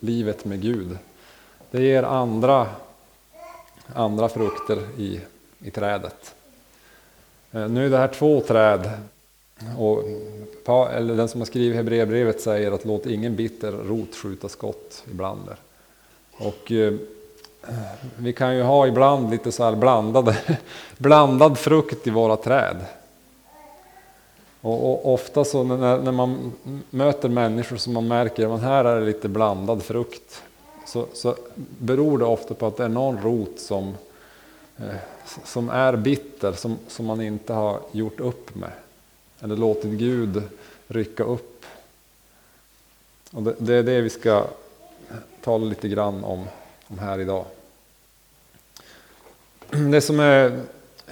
livet 0.00 0.44
med 0.44 0.62
Gud. 0.62 0.98
Det 1.70 1.82
ger 1.82 2.02
andra, 2.02 2.68
andra 3.86 4.28
frukter 4.28 4.88
i, 4.98 5.20
i 5.58 5.70
trädet. 5.70 6.34
Eh, 7.52 7.68
nu 7.68 7.86
är 7.86 7.90
det 7.90 7.98
här 7.98 8.08
två 8.08 8.40
träd 8.40 8.90
och 9.78 10.04
eller 10.90 11.16
den 11.16 11.28
som 11.28 11.40
har 11.40 11.46
skrivit 11.46 11.76
Hebreerbrevet 11.76 12.40
säger 12.40 12.72
att 12.72 12.84
låt 12.84 13.06
ingen 13.06 13.36
bitter 13.36 13.72
rot 13.72 14.14
skjuta 14.14 14.48
skott 14.48 15.04
ibland. 15.10 15.48
Och 16.32 16.72
eh, 16.72 16.94
Eh, 17.68 17.74
vi 18.16 18.32
kan 18.32 18.56
ju 18.56 18.62
ha 18.62 18.86
ibland 18.86 19.30
lite 19.30 19.52
så 19.52 19.64
här 19.64 19.74
blandade, 19.74 20.36
blandad 20.98 21.58
frukt 21.58 22.06
i 22.06 22.10
våra 22.10 22.36
träd. 22.36 22.76
Och, 24.60 24.90
och 24.90 25.14
ofta 25.14 25.44
så 25.44 25.62
när, 25.62 25.98
när, 25.98 26.12
man 26.12 26.52
möter 26.90 27.28
människor 27.28 27.76
som 27.76 27.92
man 27.92 28.08
märker 28.08 28.54
att 28.54 28.60
här 28.60 28.84
är 28.84 29.00
det 29.00 29.06
lite 29.06 29.28
blandad 29.28 29.82
frukt. 29.82 30.42
Så, 30.86 31.06
så 31.12 31.36
beror 31.56 32.18
det 32.18 32.24
ofta 32.24 32.54
på 32.54 32.66
att 32.66 32.76
det 32.76 32.84
är 32.84 32.88
någon 32.88 33.22
rot 33.22 33.60
som, 33.60 33.94
eh, 34.76 34.94
som 35.44 35.70
är 35.70 35.96
bitter, 35.96 36.52
som, 36.52 36.78
som 36.88 37.06
man 37.06 37.20
inte 37.20 37.52
har 37.52 37.80
gjort 37.92 38.20
upp 38.20 38.54
med. 38.54 38.72
Eller 39.40 39.56
låtit 39.56 39.90
Gud 39.90 40.42
rycka 40.88 41.24
upp. 41.24 41.64
Och 43.30 43.42
det, 43.42 43.54
det 43.58 43.74
är 43.74 43.82
det 43.82 44.00
vi 44.00 44.10
ska 44.10 44.44
tala 45.42 45.64
lite 45.64 45.88
grann 45.88 46.24
om 46.24 46.44
om 46.90 46.98
här 46.98 47.20
idag. 47.20 47.44
Det 49.70 50.00
som 50.00 50.20
är 50.20 50.62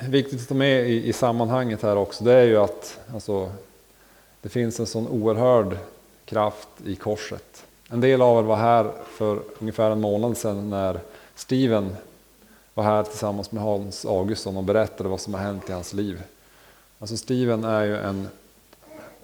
viktigt 0.08 0.40
att 0.40 0.48
ta 0.48 0.54
med 0.54 0.90
i, 0.90 1.08
i 1.08 1.12
sammanhanget 1.12 1.82
här 1.82 1.96
också, 1.96 2.24
det 2.24 2.32
är 2.32 2.44
ju 2.44 2.56
att 2.56 2.98
alltså, 3.14 3.52
det 4.42 4.48
finns 4.48 4.80
en 4.80 4.86
sån 4.86 5.08
oerhörd 5.08 5.78
kraft 6.24 6.68
i 6.84 6.96
korset. 6.96 7.64
En 7.90 8.00
del 8.00 8.22
av 8.22 8.38
er 8.38 8.42
var 8.42 8.56
här 8.56 8.92
för 9.06 9.40
ungefär 9.58 9.90
en 9.90 10.00
månad 10.00 10.36
sedan 10.36 10.70
när 10.70 11.00
Steven 11.34 11.96
var 12.74 12.84
här 12.84 13.02
tillsammans 13.02 13.52
med 13.52 13.62
Hans 13.62 14.04
Augustsson 14.04 14.56
och 14.56 14.64
berättade 14.64 15.08
vad 15.08 15.20
som 15.20 15.34
har 15.34 15.40
hänt 15.40 15.70
i 15.70 15.72
hans 15.72 15.92
liv. 15.92 16.22
Alltså 16.98 17.16
Steven 17.16 17.64
är 17.64 17.84
ju 17.84 17.96
en 17.98 18.28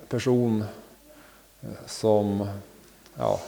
person 0.09 0.65
eh, 1.61 1.69
som, 1.87 2.47
ja, 3.19 3.41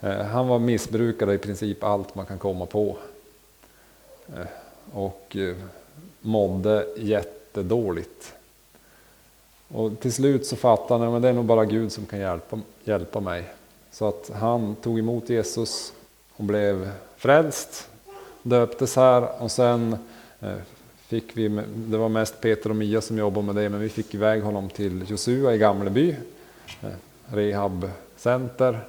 Eh, 0.00 0.22
han 0.22 0.48
var 0.48 0.58
missbrukare 0.58 1.34
i 1.34 1.38
princip 1.38 1.84
allt 1.84 2.14
man 2.14 2.26
kan 2.26 2.38
komma 2.38 2.66
på. 2.66 2.96
Eh, 4.28 4.46
och 4.92 5.36
eh, 5.36 5.56
mådde 6.20 6.86
jättedåligt. 6.96 8.34
Och 9.68 10.00
till 10.00 10.12
slut 10.12 10.46
så 10.46 10.56
fattade 10.56 11.04
han 11.04 11.14
att 11.14 11.22
det 11.22 11.28
är 11.28 11.32
nog 11.32 11.44
bara 11.44 11.64
Gud 11.64 11.92
som 11.92 12.06
kan 12.06 12.18
hjälpa, 12.18 12.60
hjälpa 12.84 13.20
mig. 13.20 13.44
Så 13.90 14.08
att 14.08 14.30
han 14.34 14.76
tog 14.76 14.98
emot 14.98 15.28
Jesus 15.28 15.92
och 16.36 16.44
blev 16.44 16.90
frälst, 17.16 17.88
döptes 18.42 18.96
här 18.96 19.42
och 19.42 19.50
sen 19.50 19.96
fick 20.98 21.36
vi, 21.36 21.48
det 21.74 21.96
var 21.96 22.08
mest 22.08 22.40
Peter 22.40 22.70
och 22.70 22.76
Mia 22.76 23.00
som 23.00 23.18
jobbade 23.18 23.46
med 23.46 23.54
det, 23.54 23.68
men 23.68 23.80
vi 23.80 23.88
fick 23.88 24.14
iväg 24.14 24.42
honom 24.42 24.68
till 24.68 25.10
Josua 25.10 25.54
i 25.54 25.58
Gamleby, 25.58 26.16
rehabcenter 27.26 28.80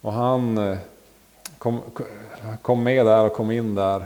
och 0.00 0.12
han 0.12 0.58
eh, 0.58 0.78
kom, 1.58 1.80
kom 2.62 2.82
med 2.82 3.06
där 3.06 3.24
och 3.24 3.32
kom 3.32 3.50
in 3.50 3.74
där. 3.74 4.04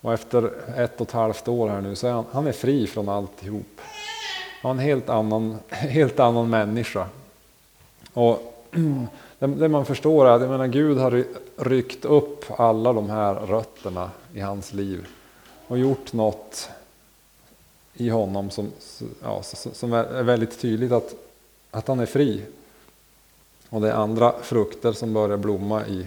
Och 0.00 0.12
efter 0.12 0.52
ett 0.76 1.00
och 1.00 1.06
ett 1.06 1.12
halvt 1.12 1.48
år 1.48 1.68
här 1.68 1.80
nu 1.80 1.96
så 1.96 2.06
är 2.06 2.12
han, 2.12 2.24
han 2.32 2.46
är 2.46 2.52
fri 2.52 2.86
från 2.86 3.08
alltihop. 3.08 3.80
Han 4.62 4.70
är 4.70 4.82
en 4.82 4.88
helt 4.88 5.08
annan, 5.08 5.58
helt 5.68 6.20
annan 6.20 6.50
människa. 6.50 7.06
Och 8.12 8.54
det 9.38 9.68
man 9.68 9.86
förstår 9.86 10.26
är 10.26 10.30
att 10.30 10.40
jag 10.40 10.50
menar, 10.50 10.66
Gud 10.66 10.98
har 10.98 11.24
ryckt 11.56 12.04
upp 12.04 12.44
alla 12.60 12.92
de 12.92 13.10
här 13.10 13.34
rötterna 13.34 14.10
i 14.34 14.40
hans 14.40 14.72
liv 14.72 15.06
och 15.66 15.78
gjort 15.78 16.12
något 16.12 16.68
i 17.94 18.08
honom 18.08 18.50
som, 18.50 18.72
ja, 19.22 19.42
som 19.72 19.92
är 19.92 20.22
väldigt 20.22 20.60
tydligt 20.60 20.92
att, 20.92 21.14
att 21.70 21.88
han 21.88 22.00
är 22.00 22.06
fri. 22.06 22.42
Och 23.70 23.80
det 23.80 23.88
är 23.88 23.94
andra 23.94 24.34
frukter 24.42 24.92
som 24.92 25.12
börjar 25.12 25.36
blomma 25.36 25.86
i 25.86 26.06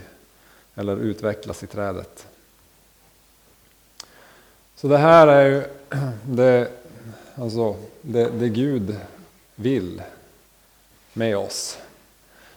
eller 0.76 0.97
utvecklas 0.97 1.63
i 1.63 1.67
trädet. 1.67 2.28
Så 4.76 4.88
det 4.88 4.97
här 4.97 5.28
är 5.28 5.49
ju 5.49 5.63
det, 6.36 6.67
alltså, 7.36 7.76
det, 8.02 8.30
det 8.30 8.49
Gud 8.49 8.95
vill 9.56 10.02
med 11.13 11.38
oss. 11.38 11.78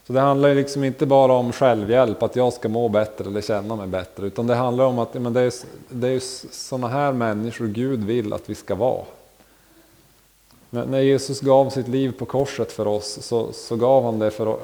Så 0.07 0.13
det 0.13 0.21
handlar 0.21 0.49
ju 0.49 0.55
liksom 0.55 0.85
inte 0.85 1.07
bara 1.07 1.33
om 1.33 1.53
självhjälp, 1.53 2.23
att 2.23 2.37
jag 2.37 2.53
ska 2.53 2.69
må 2.69 2.89
bättre 2.89 3.25
eller 3.25 3.41
känna 3.41 3.77
mig 3.77 3.87
bättre. 3.87 4.27
Utan 4.27 4.47
det 4.47 4.55
handlar 4.55 4.85
om 4.85 4.99
att 4.99 5.15
men 5.15 5.33
det 5.33 5.41
är, 5.41 5.53
det 5.89 6.09
är 6.09 6.21
sådana 6.53 6.89
här 6.89 7.13
människor 7.13 7.67
Gud 7.67 8.05
vill 8.05 8.33
att 8.33 8.51
vi 8.51 8.55
ska 8.55 8.75
vara. 8.75 9.05
När 10.71 11.01
Jesus 11.01 11.41
gav 11.41 11.71
sitt 11.71 11.89
liv 11.89 12.13
på 12.19 12.25
korset 12.25 12.73
för 12.73 12.87
oss 12.87 13.19
så, 13.23 13.53
så 13.53 13.77
gav 13.77 14.05
han 14.05 14.19
det 14.19 14.31
för, 14.31 14.59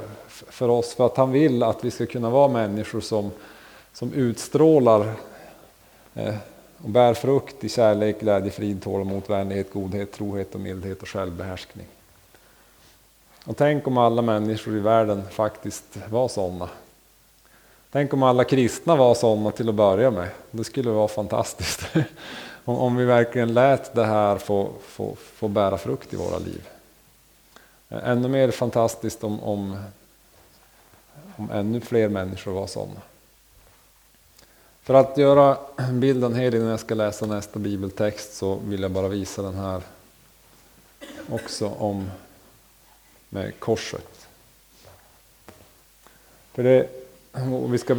för 0.49 0.69
oss 0.69 0.95
för 0.95 1.07
att 1.07 1.17
han 1.17 1.33
vill 1.33 1.63
att 1.63 1.85
vi 1.85 1.91
ska 1.91 2.07
kunna 2.07 2.31
vara 2.31 2.49
människor 2.49 3.01
som, 3.01 3.31
som 3.93 4.13
utstrålar 4.13 5.15
eh, 6.15 6.35
och 6.83 6.91
bär 6.91 7.15
frukt 7.15 7.65
i 7.65 7.69
kärlek, 7.69 8.21
glädje, 8.21 8.51
frid, 8.51 8.83
tålamod, 8.83 9.23
vänlighet, 9.27 9.73
godhet, 9.73 10.13
trohet 10.13 10.55
och 10.55 10.61
mildhet 10.61 11.03
och 11.03 11.09
självbehärskning. 11.09 11.87
Och 13.45 13.57
tänk 13.57 13.87
om 13.87 13.99
alla 13.99 14.23
människor 14.23 14.77
i 14.77 14.81
världen 14.81 15.23
faktiskt 15.31 15.99
var 16.11 16.29
sådana. 16.29 16.69
Tänk 17.91 18.15
om 18.15 18.23
alla 18.23 18.45
kristna 18.45 18.97
var 18.97 19.15
sådana 19.15 19.51
till 19.51 19.69
att 19.69 19.75
börja 19.75 20.11
med. 20.11 20.29
Det 20.51 20.65
skulle 20.65 20.91
vara 20.91 21.09
fantastiskt. 21.09 21.83
om, 22.65 22.77
om 22.77 22.97
vi 22.97 23.05
verkligen 23.05 23.55
lät 23.55 23.95
det 23.95 24.05
här 24.05 24.39
få, 24.39 24.71
få, 24.83 25.17
få 25.19 25.49
bära 25.49 25.79
frukt 25.79 26.13
i 26.13 26.17
våra 26.17 26.39
liv. 26.39 26.69
Ännu 27.89 28.29
mer 28.29 28.51
fantastiskt 28.51 29.25
om, 29.25 29.43
om, 29.43 29.77
om 31.37 31.51
ännu 31.51 31.81
fler 31.81 32.09
människor 32.09 32.53
var 32.53 32.67
sådana. 32.67 33.01
För 34.83 34.95
att 34.95 35.19
göra 35.19 35.57
bilden 35.93 36.35
hel 36.35 36.55
innan 36.55 36.69
jag 36.69 36.81
ska 36.81 36.95
läsa 36.95 37.27
nästa 37.27 37.59
bibeltext 37.59 38.35
så 38.35 38.55
vill 38.55 38.83
jag 38.83 38.91
bara 38.91 39.09
visa 39.09 39.43
den 39.43 39.55
här 39.55 39.83
också 41.31 41.69
om 41.69 42.11
med 43.29 43.61
korset. 43.61 44.27
För 46.53 46.63
det, 46.63 46.89
vi 47.69 47.79
ska 47.79 47.97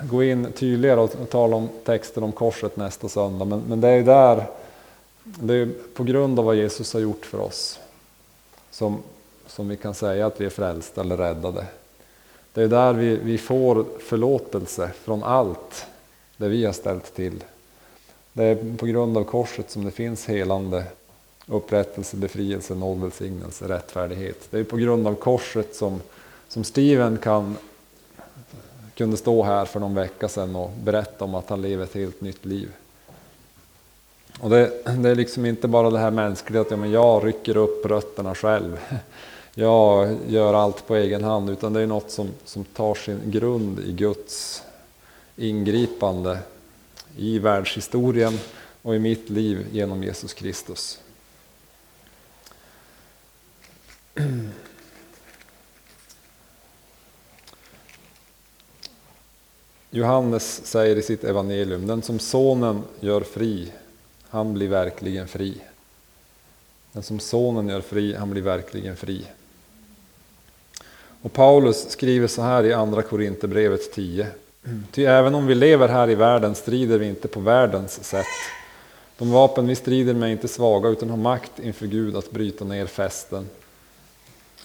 gå 0.00 0.22
in 0.22 0.52
tydligare 0.52 1.00
och 1.00 1.30
tala 1.30 1.56
om 1.56 1.68
texten 1.84 2.22
om 2.22 2.32
korset 2.32 2.76
nästa 2.76 3.08
söndag. 3.08 3.44
Men, 3.44 3.60
men 3.60 3.80
det 3.80 3.88
är 3.88 4.02
där, 4.02 4.46
det 5.24 5.54
är 5.54 5.68
på 5.94 6.04
grund 6.04 6.38
av 6.38 6.44
vad 6.44 6.56
Jesus 6.56 6.92
har 6.92 7.00
gjort 7.00 7.26
för 7.26 7.40
oss 7.40 7.80
som, 8.70 9.02
som 9.46 9.68
vi 9.68 9.76
kan 9.76 9.94
säga 9.94 10.26
att 10.26 10.40
vi 10.40 10.44
är 10.44 10.50
frälsta 10.50 11.00
eller 11.00 11.16
räddade. 11.16 11.66
Det 12.54 12.62
är 12.62 12.68
där 12.68 12.92
vi, 12.92 13.16
vi 13.16 13.38
får 13.38 13.84
förlåtelse 14.00 14.90
från 15.04 15.22
allt 15.22 15.86
det 16.36 16.48
vi 16.48 16.64
har 16.64 16.72
ställt 16.72 17.14
till. 17.14 17.44
Det 18.32 18.44
är 18.44 18.76
på 18.76 18.86
grund 18.86 19.18
av 19.18 19.24
korset 19.24 19.70
som 19.70 19.84
det 19.84 19.90
finns 19.90 20.26
helande, 20.26 20.84
upprättelse, 21.46 22.16
befrielse, 22.16 22.74
nåd, 22.74 23.00
välsignelse, 23.00 23.68
rättfärdighet. 23.68 24.46
Det 24.50 24.58
är 24.58 24.64
på 24.64 24.76
grund 24.76 25.06
av 25.06 25.14
korset 25.14 25.74
som, 25.74 26.00
som 26.48 26.64
Steven 26.64 27.18
kan, 27.18 27.56
kunde 28.94 29.16
stå 29.16 29.42
här 29.42 29.64
för 29.64 29.80
någon 29.80 29.94
vecka 29.94 30.28
sedan 30.28 30.56
och 30.56 30.70
berätta 30.84 31.24
om 31.24 31.34
att 31.34 31.50
han 31.50 31.62
lever 31.62 31.84
ett 31.84 31.94
helt 31.94 32.20
nytt 32.20 32.44
liv. 32.44 32.68
Och 34.40 34.50
det, 34.50 34.84
det 34.96 35.10
är 35.10 35.14
liksom 35.14 35.46
inte 35.46 35.68
bara 35.68 35.90
det 35.90 35.98
här 35.98 36.10
mänskliga 36.10 36.60
att 36.60 36.70
ja, 36.70 36.76
men 36.76 36.90
jag 36.90 37.26
rycker 37.26 37.56
upp 37.56 37.86
rötterna 37.86 38.34
själv. 38.34 38.78
Jag 39.56 40.16
gör 40.28 40.54
allt 40.54 40.86
på 40.86 40.96
egen 40.96 41.24
hand, 41.24 41.50
utan 41.50 41.72
det 41.72 41.80
är 41.80 41.86
något 41.86 42.10
som, 42.10 42.30
som 42.44 42.64
tar 42.64 42.94
sin 42.94 43.30
grund 43.30 43.80
i 43.80 43.92
Guds 43.92 44.62
ingripande 45.36 46.38
i 47.16 47.38
världshistorien 47.38 48.38
och 48.82 48.94
i 48.94 48.98
mitt 48.98 49.30
liv 49.30 49.66
genom 49.72 50.02
Jesus 50.02 50.34
Kristus. 50.34 51.00
Johannes 59.90 60.66
säger 60.66 60.96
i 60.96 61.02
sitt 61.02 61.24
evangelium, 61.24 61.86
den 61.86 62.02
som 62.02 62.18
sonen 62.18 62.82
gör 63.00 63.20
fri, 63.20 63.72
han 64.28 64.54
blir 64.54 64.68
verkligen 64.68 65.28
fri. 65.28 65.60
Den 66.92 67.02
som 67.02 67.20
sonen 67.20 67.68
gör 67.68 67.80
fri, 67.80 68.14
han 68.14 68.30
blir 68.30 68.42
verkligen 68.42 68.96
fri. 68.96 69.26
Och 71.24 71.32
Paulus 71.32 71.90
skriver 71.90 72.26
så 72.26 72.42
här 72.42 72.64
i 72.64 72.72
andra 72.72 73.02
Korinthierbrevet 73.02 73.92
10. 73.92 74.26
Ty 74.92 75.04
även 75.04 75.34
om 75.34 75.46
vi 75.46 75.54
lever 75.54 75.88
här 75.88 76.10
i 76.10 76.14
världen 76.14 76.54
strider 76.54 76.98
vi 76.98 77.06
inte 77.06 77.28
på 77.28 77.40
världens 77.40 78.04
sätt. 78.04 78.26
De 79.18 79.30
vapen 79.30 79.66
vi 79.66 79.74
strider 79.74 80.14
med 80.14 80.28
är 80.28 80.32
inte 80.32 80.48
svaga 80.48 80.88
utan 80.88 81.10
har 81.10 81.16
makt 81.16 81.58
inför 81.58 81.86
Gud 81.86 82.16
att 82.16 82.30
bryta 82.30 82.64
ner 82.64 82.86
fästen. 82.86 83.48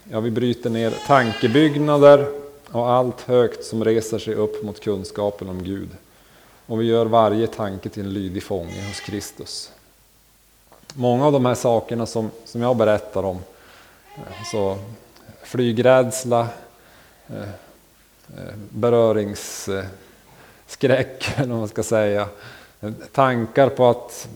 Ja, 0.04 0.20
vi 0.20 0.32
bryter 0.32 0.70
ner 0.70 0.94
tankebyggnader 1.08 2.28
och 2.72 2.90
allt 2.90 3.22
högt 3.22 3.64
som 3.64 3.86
reser 3.86 4.20
sig 4.20 4.36
upp 4.36 4.64
mot 4.64 4.80
kunskapen 4.80 5.50
om 5.50 5.64
Gud. 5.64 5.90
Och 6.66 6.82
vi 6.82 6.86
gör 6.86 7.06
varje 7.06 7.48
tanke 7.48 7.90
till 7.90 8.04
en 8.04 8.14
lydig 8.14 8.44
fånge 8.44 8.88
hos 8.88 9.00
Kristus. 9.00 9.72
Många 10.94 11.26
av 11.26 11.32
de 11.32 11.46
här 11.46 11.56
sakerna 11.56 12.06
som, 12.06 12.32
som 12.46 12.62
jag 12.62 12.78
berättar 12.78 13.24
om, 13.24 13.40
så 14.52 14.78
flygrädsla, 15.50 16.48
eh, 17.28 17.42
eh, 18.38 18.54
beröringsskräck 18.70 19.88
eller 21.38 21.48
vad 21.48 21.60
man 21.60 21.68
ska 21.68 21.84
säga. 21.84 22.28
Tankar 23.12 23.70
på 23.70 23.90
att, 23.90 24.28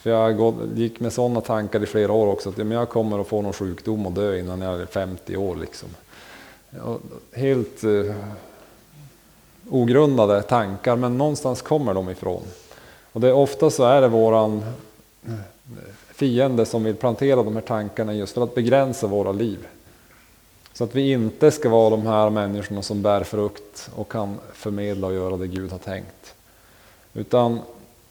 för 0.00 0.10
jag 0.10 0.54
gick 0.74 1.00
med 1.00 1.12
sådana 1.12 1.40
tankar 1.40 1.82
i 1.82 1.86
flera 1.86 2.12
år 2.12 2.26
också, 2.26 2.48
att 2.48 2.58
jag 2.58 2.88
kommer 2.88 3.20
att 3.20 3.26
få 3.26 3.42
någon 3.42 3.52
sjukdom 3.52 4.06
och 4.06 4.12
dö 4.12 4.38
innan 4.38 4.60
jag 4.60 4.80
är 4.80 4.86
50 4.86 5.36
år. 5.36 5.56
Liksom. 5.56 5.88
Helt 7.32 7.84
eh, 7.84 8.14
ogrundade 9.70 10.42
tankar, 10.42 10.96
men 10.96 11.18
någonstans 11.18 11.62
kommer 11.62 11.94
de 11.94 12.10
ifrån. 12.10 12.42
Och 13.12 13.20
det 13.20 13.28
är 13.28 13.34
ofta 13.34 13.70
så 13.70 13.84
är 13.84 14.00
det 14.00 14.08
våran 14.08 14.64
fiende 16.14 16.66
som 16.66 16.84
vill 16.84 16.96
plantera 16.96 17.42
de 17.42 17.54
här 17.54 17.62
tankarna 17.62 18.14
just 18.14 18.34
för 18.34 18.42
att 18.42 18.54
begränsa 18.54 19.06
våra 19.06 19.32
liv. 19.32 19.66
Så 20.76 20.84
att 20.84 20.94
vi 20.94 21.12
inte 21.12 21.50
ska 21.50 21.68
vara 21.68 21.90
de 21.90 22.06
här 22.06 22.30
människorna 22.30 22.82
som 22.82 23.02
bär 23.02 23.24
frukt 23.24 23.90
och 23.94 24.08
kan 24.12 24.38
förmedla 24.52 25.06
och 25.06 25.14
göra 25.14 25.36
det 25.36 25.46
Gud 25.46 25.70
har 25.70 25.78
tänkt. 25.78 26.34
Utan 27.14 27.60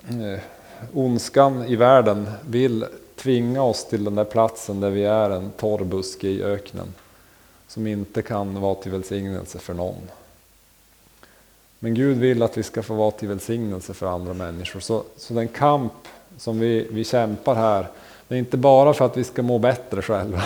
eh, 0.08 0.40
ondskan 0.94 1.66
i 1.66 1.76
världen 1.76 2.32
vill 2.48 2.86
tvinga 3.16 3.64
oss 3.64 3.86
till 3.86 4.04
den 4.04 4.16
där 4.16 4.24
platsen 4.24 4.80
där 4.80 4.90
vi 4.90 5.04
är 5.04 5.30
en 5.30 5.52
torr 5.52 5.84
buske 5.84 6.28
i 6.28 6.44
öknen. 6.44 6.94
Som 7.68 7.88
inte 7.88 8.22
kan 8.22 8.62
vara 8.62 8.76
till 8.76 8.92
välsignelse 8.92 9.60
för 9.60 9.74
någon. 9.74 10.02
Men 11.80 11.94
Gud 11.94 12.18
vill 12.18 12.44
att 12.44 12.58
vi 12.58 12.64
ska 12.64 12.84
få 12.84 12.94
vara 12.94 13.12
till 13.12 13.28
välsignelse 13.28 13.94
för 13.94 14.06
andra 14.06 14.34
människor. 14.34 14.80
Så, 14.80 15.04
så 15.18 15.34
den 15.34 15.48
kamp 15.48 15.94
som 16.38 16.60
vi, 16.60 16.88
vi 16.92 17.04
kämpar 17.04 17.56
här, 17.56 17.88
det 18.28 18.36
är 18.36 18.40
inte 18.40 18.58
bara 18.58 18.94
för 18.94 19.06
att 19.06 19.18
vi 19.18 19.24
ska 19.24 19.42
må 19.42 19.60
bättre 19.60 20.02
själva. 20.02 20.42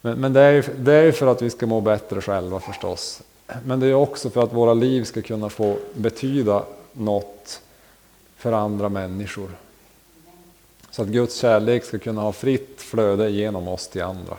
Men, 0.00 0.20
men 0.20 0.32
det, 0.32 0.40
är, 0.40 0.70
det 0.78 0.92
är 0.92 1.12
för 1.12 1.26
att 1.26 1.42
vi 1.42 1.50
ska 1.50 1.66
må 1.66 1.80
bättre 1.80 2.20
själva 2.20 2.60
förstås. 2.60 3.22
Men 3.64 3.80
det 3.80 3.86
är 3.86 3.94
också 3.94 4.30
för 4.30 4.42
att 4.42 4.52
våra 4.52 4.74
liv 4.74 5.04
ska 5.04 5.22
kunna 5.22 5.48
få 5.48 5.76
betyda 5.94 6.64
något 6.92 7.60
för 8.36 8.52
andra 8.52 8.88
människor. 8.88 9.50
Så 10.90 11.02
att 11.02 11.08
Guds 11.08 11.36
kärlek 11.36 11.84
ska 11.84 11.98
kunna 11.98 12.20
ha 12.20 12.32
fritt 12.32 12.82
flöde 12.82 13.30
genom 13.30 13.68
oss 13.68 13.88
till 13.88 14.02
andra. 14.02 14.36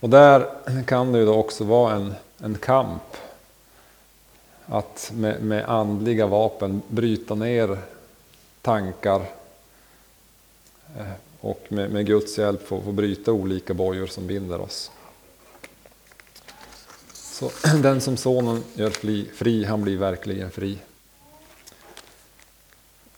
Och 0.00 0.10
där 0.10 0.46
kan 0.86 1.12
det 1.12 1.18
ju 1.18 1.26
då 1.26 1.34
också 1.34 1.64
vara 1.64 1.94
en, 1.94 2.14
en 2.38 2.54
kamp. 2.54 3.16
Att 4.66 5.12
med, 5.14 5.42
med 5.42 5.68
andliga 5.68 6.26
vapen 6.26 6.82
bryta 6.88 7.34
ner 7.34 7.78
tankar 8.62 9.22
Eh, 10.96 11.12
och 11.40 11.66
med, 11.68 11.90
med 11.90 12.06
Guds 12.06 12.38
hjälp 12.38 12.66
få, 12.66 12.82
få 12.82 12.92
bryta 12.92 13.32
olika 13.32 13.74
bojor 13.74 14.06
som 14.06 14.26
binder 14.26 14.60
oss. 14.60 14.90
Så 17.12 17.50
den 17.82 18.00
som 18.00 18.16
sonen 18.16 18.64
gör 18.74 18.90
fri, 18.90 19.30
fri, 19.34 19.64
han 19.64 19.82
blir 19.82 19.96
verkligen 19.96 20.50
fri. 20.50 20.78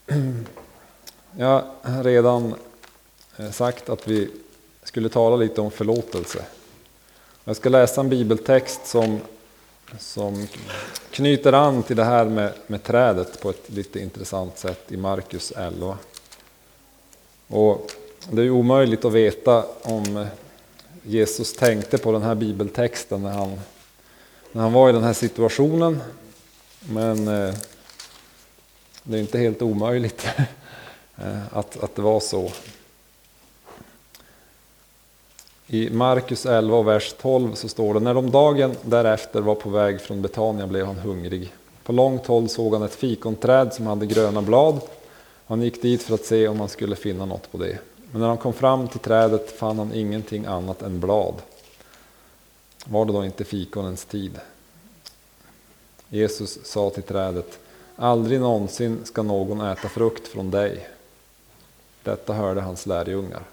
Jag 1.37 1.63
har 1.81 2.03
redan 2.03 2.55
eh, 3.37 3.51
sagt 3.51 3.89
att 3.89 4.07
vi 4.07 4.29
skulle 4.83 5.09
tala 5.09 5.35
lite 5.35 5.61
om 5.61 5.71
förlåtelse. 5.71 6.45
Jag 7.43 7.55
ska 7.55 7.69
läsa 7.69 8.01
en 8.01 8.09
bibeltext 8.09 8.87
som, 8.87 9.19
som 9.99 10.47
knyter 11.11 11.53
an 11.53 11.83
till 11.83 11.95
det 11.95 12.03
här 12.03 12.25
med, 12.25 12.53
med 12.67 12.83
trädet 12.83 13.41
på 13.41 13.49
ett 13.49 13.69
lite 13.69 13.99
intressant 13.99 14.57
sätt 14.57 14.91
i 14.91 14.97
Markus 14.97 15.51
11. 15.51 15.97
Och 17.51 17.91
det 18.29 18.41
är 18.41 18.49
omöjligt 18.49 19.05
att 19.05 19.13
veta 19.13 19.65
om 19.81 20.25
Jesus 21.03 21.53
tänkte 21.53 21.97
på 21.97 22.11
den 22.11 22.21
här 22.21 22.35
bibeltexten 22.35 23.23
när 23.23 23.31
han, 23.31 23.59
när 24.51 24.61
han 24.61 24.73
var 24.73 24.89
i 24.89 24.93
den 24.93 25.03
här 25.03 25.13
situationen. 25.13 26.01
Men 26.79 27.27
eh, 27.27 27.55
det 29.03 29.17
är 29.17 29.21
inte 29.21 29.37
helt 29.37 29.61
omöjligt 29.61 30.27
eh, 31.15 31.57
att, 31.57 31.83
att 31.83 31.95
det 31.95 32.01
var 32.01 32.19
så. 32.19 32.51
I 35.67 35.89
Markus 35.89 36.45
11 36.45 36.77
och 36.77 36.87
vers 36.87 37.13
12 37.21 37.53
så 37.53 37.67
står 37.67 37.93
det, 37.93 37.99
när 37.99 38.13
de 38.13 38.31
dagen 38.31 38.75
därefter 38.81 39.41
var 39.41 39.55
på 39.55 39.69
väg 39.69 40.01
från 40.01 40.21
Betania 40.21 40.67
blev 40.67 40.85
han 40.85 40.97
hungrig. 40.97 41.53
På 41.83 41.91
långt 41.91 42.27
håll 42.27 42.49
såg 42.49 42.73
han 42.73 42.83
ett 42.83 42.95
fikonträd 42.95 43.73
som 43.73 43.87
hade 43.87 44.05
gröna 44.05 44.41
blad. 44.41 44.81
Han 45.51 45.61
gick 45.61 45.81
dit 45.81 46.03
för 46.03 46.15
att 46.15 46.25
se 46.25 46.47
om 46.47 46.59
han 46.59 46.69
skulle 46.69 46.95
finna 46.95 47.25
något 47.25 47.51
på 47.51 47.57
det. 47.57 47.79
Men 48.11 48.21
när 48.21 48.27
han 48.27 48.37
kom 48.37 48.53
fram 48.53 48.87
till 48.87 48.99
trädet 48.99 49.51
fann 49.51 49.79
han 49.79 49.93
ingenting 49.93 50.45
annat 50.45 50.81
än 50.81 50.99
blad. 50.99 51.41
Var 52.85 53.05
det 53.05 53.13
då 53.13 53.25
inte 53.25 53.43
fikonens 53.43 54.05
tid? 54.05 54.39
Jesus 56.09 56.65
sa 56.65 56.89
till 56.89 57.03
trädet, 57.03 57.59
aldrig 57.95 58.39
någonsin 58.39 59.05
ska 59.05 59.23
någon 59.23 59.61
äta 59.61 59.89
frukt 59.89 60.27
från 60.27 60.51
dig. 60.51 60.89
Detta 62.03 62.33
hörde 62.33 62.61
hans 62.61 62.85
lärjungar. 62.85 63.43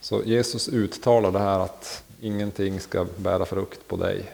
Så 0.00 0.22
Jesus 0.24 0.68
uttalar 0.68 1.32
det 1.32 1.38
här 1.38 1.60
att 1.60 2.04
ingenting 2.20 2.80
ska 2.80 3.06
bära 3.16 3.44
frukt 3.44 3.88
på 3.88 3.96
dig. 3.96 4.32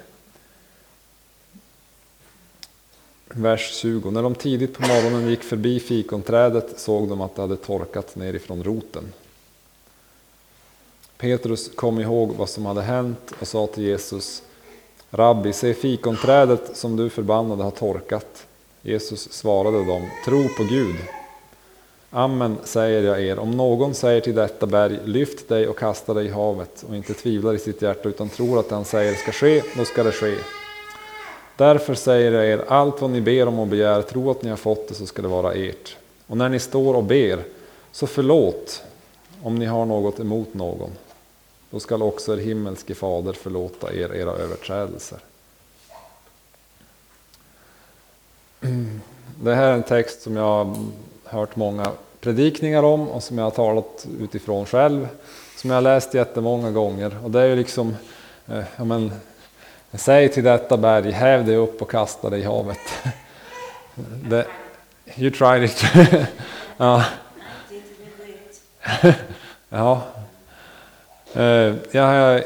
Vers 3.35 3.73
20. 3.75 4.11
När 4.11 4.23
de 4.23 4.35
tidigt 4.35 4.75
på 4.75 4.83
morgonen 4.83 5.29
gick 5.29 5.43
förbi 5.43 5.81
fikonträdet 5.81 6.81
såg 6.81 7.09
de 7.09 7.21
att 7.21 7.37
det 7.37 7.43
hade 7.43 7.57
torkat 7.57 8.17
nerifrån 8.17 8.65
roten. 8.65 9.13
Petrus 11.19 11.71
kom 11.75 12.01
ihåg 12.01 12.33
vad 12.37 12.49
som 12.49 12.67
hade 12.67 12.83
hänt 12.83 13.33
och 13.41 13.49
sa 13.49 13.67
till 13.67 13.83
Jesus 13.83 14.43
Rabbi, 15.11 15.53
se 15.53 15.75
fikonträdet 15.75 16.77
som 16.77 16.97
du 16.97 17.11
förbannade 17.11 17.63
har 17.63 17.71
torkat. 17.71 18.47
Jesus 18.83 19.33
svarade 19.33 19.85
dem, 19.85 20.09
tro 20.25 20.49
på 20.57 20.65
Gud. 20.65 20.97
Amen 22.11 22.57
säger 22.65 23.03
jag 23.03 23.23
er, 23.23 23.39
om 23.39 23.51
någon 23.51 23.95
säger 23.95 24.21
till 24.21 24.35
detta 24.35 24.67
berg, 24.67 24.99
lyft 25.05 25.49
dig 25.49 25.69
och 25.69 25.79
kasta 25.79 26.15
dig 26.15 26.27
i 26.27 26.31
havet 26.31 26.85
och 26.89 26.97
inte 26.97 27.15
tvivlar 27.15 27.55
i 27.55 27.59
sitt 27.59 27.83
hjärta 27.83 28.09
utan 28.09 28.29
tror 28.29 28.61
att 28.61 28.69
det 28.69 28.75
han 28.75 28.85
säger 28.85 29.15
ska 29.15 29.33
ske, 29.33 29.63
då 29.77 29.85
ska 29.85 30.03
det 30.03 30.13
ske. 30.13 30.35
Därför 31.57 31.95
säger 31.95 32.33
jag 32.33 32.47
er, 32.47 32.65
allt 32.69 33.01
vad 33.01 33.11
ni 33.11 33.21
ber 33.21 33.49
om 33.49 33.59
och 33.59 33.67
begär, 33.67 34.03
tro 34.03 34.31
att 34.31 34.43
ni 34.43 34.51
har 34.51 34.57
fått 34.57 34.89
det 34.89 34.95
så 34.95 35.07
ska 35.07 35.23
det 35.23 35.29
vara 35.29 35.53
ert. 35.53 35.97
Och 36.27 36.37
när 36.37 36.49
ni 36.49 36.59
står 36.59 36.95
och 36.95 37.05
ber, 37.05 37.45
så 37.93 38.07
förlåt 38.07 38.83
om 39.43 39.55
ni 39.55 39.67
har 39.67 39.87
något 39.87 40.21
emot 40.21 40.55
någon. 40.55 40.91
Då 41.71 41.81
skall 41.81 42.03
också 42.03 42.33
er 42.33 42.37
himmelske 42.37 42.95
fader 42.95 43.33
förlåta 43.33 43.95
er 43.95 44.15
era 44.15 44.31
överträdelser. 44.31 45.19
Det 49.43 49.55
här 49.55 49.69
är 49.69 49.73
en 49.73 49.83
text 49.83 50.23
som 50.23 50.37
jag 50.37 50.45
har 50.45 50.77
hört 51.25 51.57
många 51.57 51.91
predikningar 52.21 52.83
om 52.83 53.09
och 53.09 53.23
som 53.23 53.39
jag 53.39 53.45
har 53.45 53.51
talat 53.51 54.07
utifrån 54.21 54.67
själv. 54.67 55.09
Som 55.57 55.71
jag 55.71 55.77
har 55.77 55.83
läst 55.83 56.15
jättemånga 56.15 56.71
gånger. 56.71 57.17
Och 57.25 57.31
det 57.31 57.41
är 57.41 57.47
ju 57.47 57.57
liksom, 57.57 57.97
eh, 58.47 58.65
ja 58.77 58.85
men, 58.85 59.13
säg 59.99 60.29
till 60.29 60.45
detta 60.45 60.77
berg, 60.77 61.11
häv 61.11 61.47
dig 61.47 61.57
upp 61.57 61.83
och 61.83 61.91
kasta 61.91 62.31
dig 62.31 62.41
i 62.41 62.45
havet. 62.45 62.79
Det, 64.29 64.47
you 65.17 65.31
tried 65.31 65.65
it. 65.65 65.85
ja. 66.77 67.05
ja. 69.69 70.03
Eh, 71.35 71.75
jag 71.91 72.03
har, 72.03 72.45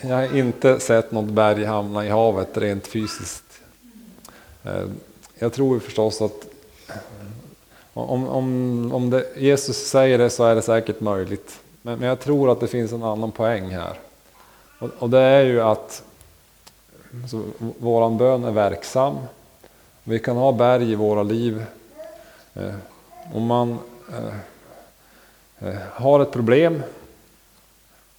jag 0.00 0.16
har 0.16 0.36
inte 0.36 0.80
sett 0.80 1.12
något 1.12 1.30
berg 1.30 1.64
hamna 1.64 2.06
i 2.06 2.08
havet 2.08 2.56
rent 2.56 2.86
fysiskt. 2.86 3.60
Eh, 4.64 4.84
jag 5.38 5.52
tror 5.52 5.80
förstås 5.80 6.22
att 6.22 6.48
om, 7.92 8.28
om, 8.28 8.92
om 8.92 9.10
det, 9.10 9.26
Jesus 9.36 9.76
säger 9.76 10.18
det 10.18 10.30
så 10.30 10.44
är 10.44 10.54
det 10.54 10.62
säkert 10.62 11.00
möjligt. 11.00 11.60
Men, 11.82 11.98
men 11.98 12.08
jag 12.08 12.20
tror 12.20 12.52
att 12.52 12.60
det 12.60 12.68
finns 12.68 12.92
en 12.92 13.02
annan 13.02 13.32
poäng 13.32 13.70
här. 13.70 13.98
Och, 14.78 14.90
och 14.98 15.10
det 15.10 15.20
är 15.20 15.44
ju 15.44 15.60
att 15.60 16.02
alltså, 17.22 17.42
våran 17.58 18.18
bön 18.18 18.44
är 18.44 18.50
verksam. 18.50 19.18
Vi 20.04 20.18
kan 20.18 20.36
ha 20.36 20.52
berg 20.52 20.92
i 20.92 20.94
våra 20.94 21.22
liv. 21.22 21.64
Eh, 22.54 22.74
om 23.32 23.46
man 23.46 23.78
eh, 24.12 25.68
eh, 25.68 25.78
har 25.92 26.20
ett 26.20 26.32
problem, 26.32 26.82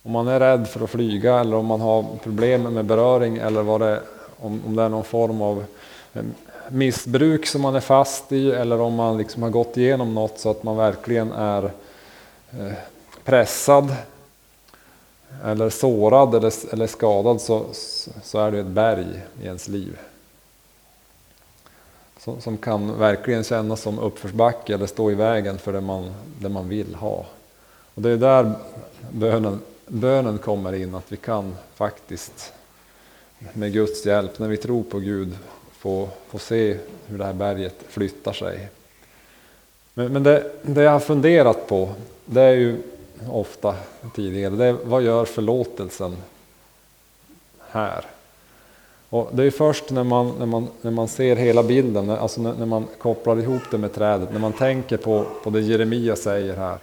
om 0.04 0.12
man 0.12 0.28
är 0.28 0.40
rädd 0.40 0.68
för 0.68 0.84
att 0.84 0.90
flyga 0.90 1.40
eller 1.40 1.58
om 1.58 1.66
man 1.66 1.82
har 1.82 2.06
problem 2.24 2.64
med 2.64 2.86
beröring 2.86 3.38
eller 3.38 3.62
vad 3.62 3.82
det, 3.82 4.02
om, 4.38 4.62
om 4.66 4.76
det 4.76 4.84
är 4.84 4.90
någon 4.90 5.04
form 5.04 5.42
av 5.42 5.66
eh, 6.14 6.24
missbruk 6.70 7.46
som 7.46 7.62
man 7.62 7.76
är 7.76 7.80
fast 7.80 8.32
i 8.32 8.52
eller 8.52 8.82
om 8.82 8.96
man 8.96 9.18
liksom 9.18 9.44
har 9.44 9.50
gått 9.50 9.78
igenom 9.78 10.14
något 10.14 10.40
så 10.40 10.52
att 10.52 10.64
man 10.64 10.78
verkligen 10.78 11.32
är 11.32 11.64
eh, 12.52 12.74
pressad 13.24 13.96
eller 15.44 15.70
sårad 15.70 16.36
eller, 16.36 16.54
eller 16.74 16.88
skadad 16.88 17.42
så, 17.42 17.66
så 18.24 18.40
är 18.40 18.52
det 18.52 18.60
ett 18.60 18.66
berg 18.66 19.22
i 19.42 19.46
ens 19.46 19.68
liv. 19.68 19.98
Som, 22.20 22.42
som 22.42 22.58
kan 22.58 23.00
verkligen 23.00 23.44
kännas 23.44 23.82
som 23.82 24.00
uppförsbacke 24.00 24.74
eller 24.74 24.86
stå 24.86 25.12
i 25.12 25.16
vägen 25.16 25.58
för 25.58 25.74
det 25.74 25.82
man, 25.82 26.14
det 26.40 26.50
man 26.50 26.70
vill 26.70 26.96
ha. 26.96 27.26
Och 27.96 28.02
det 28.02 28.10
är 28.10 28.18
där 28.18 28.52
bönen, 29.12 29.60
bönen 29.88 30.38
kommer 30.38 30.74
in, 30.74 30.96
att 30.96 31.12
vi 31.12 31.18
kan 31.18 31.56
faktiskt 31.76 32.54
med 33.54 33.74
Guds 33.74 34.06
hjälp, 34.06 34.40
när 34.40 34.48
vi 34.48 34.58
tror 34.58 34.84
på 34.84 35.00
Gud, 35.00 35.38
få, 35.72 36.10
få 36.28 36.40
se 36.40 36.78
hur 37.06 37.18
det 37.18 37.26
här 37.26 37.34
berget 37.34 37.76
flyttar 37.88 38.34
sig. 38.34 38.70
Men, 39.94 40.14
men 40.14 40.24
det, 40.24 40.52
det 40.62 40.82
jag 40.82 40.92
har 40.92 41.00
funderat 41.00 41.68
på, 41.68 41.90
det 42.26 42.42
är 42.42 42.54
ju 42.54 42.82
ofta 43.32 43.76
tidigare, 44.16 44.56
det 44.56 44.66
är 44.66 44.74
vad 44.74 45.04
gör 45.04 45.26
förlåtelsen 45.26 46.18
här? 47.70 48.06
Och 49.10 49.30
det 49.34 49.44
är 49.44 49.52
först 49.52 49.90
när 49.90 50.04
man, 50.04 50.36
när, 50.40 50.46
man, 50.46 50.68
när 50.82 50.92
man 50.92 51.08
ser 51.08 51.36
hela 51.36 51.64
bilden, 51.64 52.10
alltså 52.10 52.42
när, 52.42 52.54
när 52.54 52.66
man 52.66 52.88
kopplar 52.98 53.40
ihop 53.40 53.62
det 53.72 53.78
med 53.78 53.94
trädet, 53.94 54.32
när 54.32 54.40
man 54.40 54.54
tänker 54.54 54.98
på, 54.98 55.26
på 55.44 55.50
det 55.50 55.62
Jeremia 55.62 56.16
säger 56.16 56.58
här, 56.58 56.78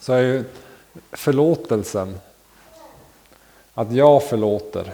så 0.00 0.12
är 0.12 0.20
ju 0.20 0.44
förlåtelsen, 1.12 2.18
att 3.74 3.92
jag 3.92 4.22
förlåter, 4.22 4.92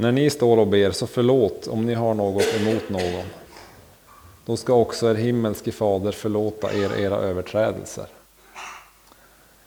När 0.00 0.12
ni 0.12 0.30
står 0.30 0.58
och 0.58 0.66
ber, 0.66 0.90
så 0.90 1.06
förlåt 1.06 1.66
om 1.66 1.86
ni 1.86 1.94
har 1.94 2.14
något 2.14 2.54
emot 2.60 2.88
någon. 2.88 3.24
Då 4.48 4.56
ska 4.56 4.72
också 4.72 5.10
er 5.10 5.14
himmelske 5.14 5.72
fader 5.72 6.12
förlåta 6.12 6.72
er 6.72 6.96
era 6.98 7.16
överträdelser. 7.16 8.06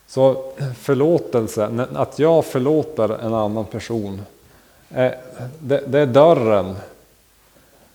Så 0.08 0.52
förlåtelse, 0.80 1.88
att 1.94 2.20
jag 2.20 2.46
förlåter 2.46 3.10
en 3.10 3.34
annan 3.34 3.66
person, 3.66 4.22
det 5.60 5.94
är 5.94 6.06
dörren 6.06 6.76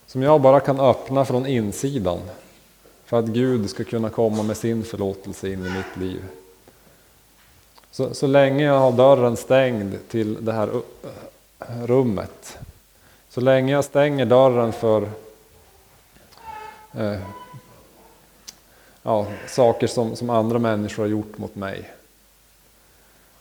som 0.05 0.21
jag 0.21 0.41
bara 0.41 0.59
kan 0.59 0.79
öppna 0.79 1.25
från 1.25 1.45
insidan. 1.45 2.19
För 3.05 3.19
att 3.19 3.25
Gud 3.25 3.69
ska 3.69 3.83
kunna 3.83 4.09
komma 4.09 4.43
med 4.43 4.57
sin 4.57 4.83
förlåtelse 4.83 5.47
in 5.47 5.65
i 5.65 5.69
mitt 5.69 5.97
liv. 5.97 6.21
Så, 7.91 8.13
så 8.13 8.27
länge 8.27 8.63
jag 8.63 8.79
har 8.79 8.91
dörren 8.91 9.37
stängd 9.37 9.97
till 10.09 10.45
det 10.45 10.53
här 10.53 10.69
rummet. 11.85 12.57
Så 13.29 13.41
länge 13.41 13.73
jag 13.73 13.83
stänger 13.83 14.25
dörren 14.25 14.73
för 14.73 15.09
eh, 16.97 17.19
ja, 19.03 19.25
saker 19.47 19.87
som, 19.87 20.15
som 20.15 20.29
andra 20.29 20.59
människor 20.59 21.03
har 21.03 21.09
gjort 21.09 21.37
mot 21.37 21.55
mig. 21.55 21.91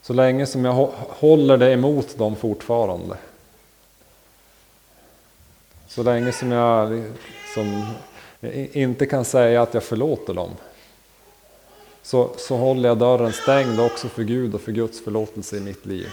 Så 0.02 0.12
länge 0.12 0.46
som 0.46 0.64
jag 0.64 0.90
håller 1.08 1.56
det 1.56 1.72
emot 1.72 2.18
dem 2.18 2.36
fortfarande. 2.36 3.16
Så 5.88 6.02
länge 6.02 6.32
som 6.32 6.52
jag 6.52 6.90
liksom 6.90 7.94
som, 8.40 8.50
inte 8.72 9.06
kan 9.06 9.24
säga 9.24 9.62
att 9.62 9.74
jag 9.74 9.82
förlåter 9.82 10.34
dem. 10.34 10.50
Så, 12.02 12.30
så 12.36 12.56
håller 12.56 12.88
jag 12.88 12.98
dörren 12.98 13.32
stängd 13.32 13.80
också 13.80 14.08
för 14.08 14.22
Gud 14.22 14.54
och 14.54 14.60
för 14.60 14.72
Guds 14.72 15.04
förlåtelse 15.04 15.56
i 15.56 15.60
mitt 15.60 15.86
liv. 15.86 16.08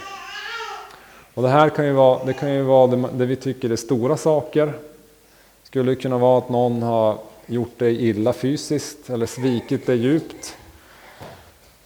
Och 1.34 1.42
det 1.42 1.48
här 1.48 1.68
kan 1.68 1.86
ju 1.86 1.92
vara, 1.92 2.24
det 2.24 2.32
kan 2.32 2.54
ju 2.54 2.62
vara 2.62 2.86
det, 2.86 3.08
det 3.12 3.26
vi 3.26 3.36
tycker 3.36 3.70
är 3.70 3.76
stora 3.76 4.16
saker. 4.16 4.66
Det 4.66 5.66
skulle 5.66 5.94
kunna 5.94 6.18
vara 6.18 6.38
att 6.38 6.48
någon 6.48 6.82
har 6.82 7.18
gjort 7.46 7.78
dig 7.78 8.08
illa 8.08 8.32
fysiskt 8.32 9.10
eller 9.10 9.26
svikit 9.26 9.86
dig 9.86 9.96
djupt. 9.96 10.56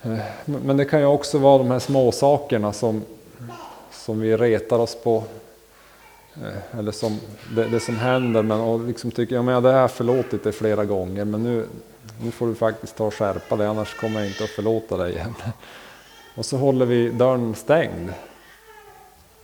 Eh, 0.03 0.19
men 0.45 0.77
det 0.77 0.85
kan 0.85 1.01
ju 1.01 1.07
också 1.07 1.39
vara 1.39 1.59
de 1.59 1.71
här 1.71 1.79
små 1.79 2.13
sakerna 2.13 2.73
som, 2.73 3.05
som 3.93 4.21
vi 4.21 4.37
retar 4.37 4.79
oss 4.79 4.97
på. 5.03 5.25
Eh, 6.35 6.79
eller 6.79 6.93
som 6.93 7.21
det, 7.55 7.65
det 7.65 7.81
som 7.81 7.97
händer 7.97 8.43
men 8.43 8.61
och 8.61 8.81
liksom 8.81 9.11
tycker 9.11 9.35
ja, 9.35 9.43
men 9.43 9.55
jag 9.55 9.73
har 9.73 9.89
förlåtit 9.89 10.45
dig 10.45 10.53
flera 10.53 10.85
gånger 10.85 11.25
men 11.25 11.43
nu, 11.43 11.67
nu 12.23 12.31
får 12.31 12.47
du 12.47 12.55
faktiskt 12.55 12.97
ta 12.97 13.07
och 13.07 13.15
skärpa 13.15 13.57
dig 13.57 13.67
annars 13.67 13.95
kommer 13.95 14.21
jag 14.21 14.29
inte 14.29 14.45
att 14.45 14.51
förlåta 14.51 14.97
dig 14.97 15.13
igen. 15.13 15.35
Och 16.35 16.47
så 16.47 16.57
håller 16.57 16.87
vi 16.87 17.11
dörren 17.11 17.55
stängd 17.55 18.13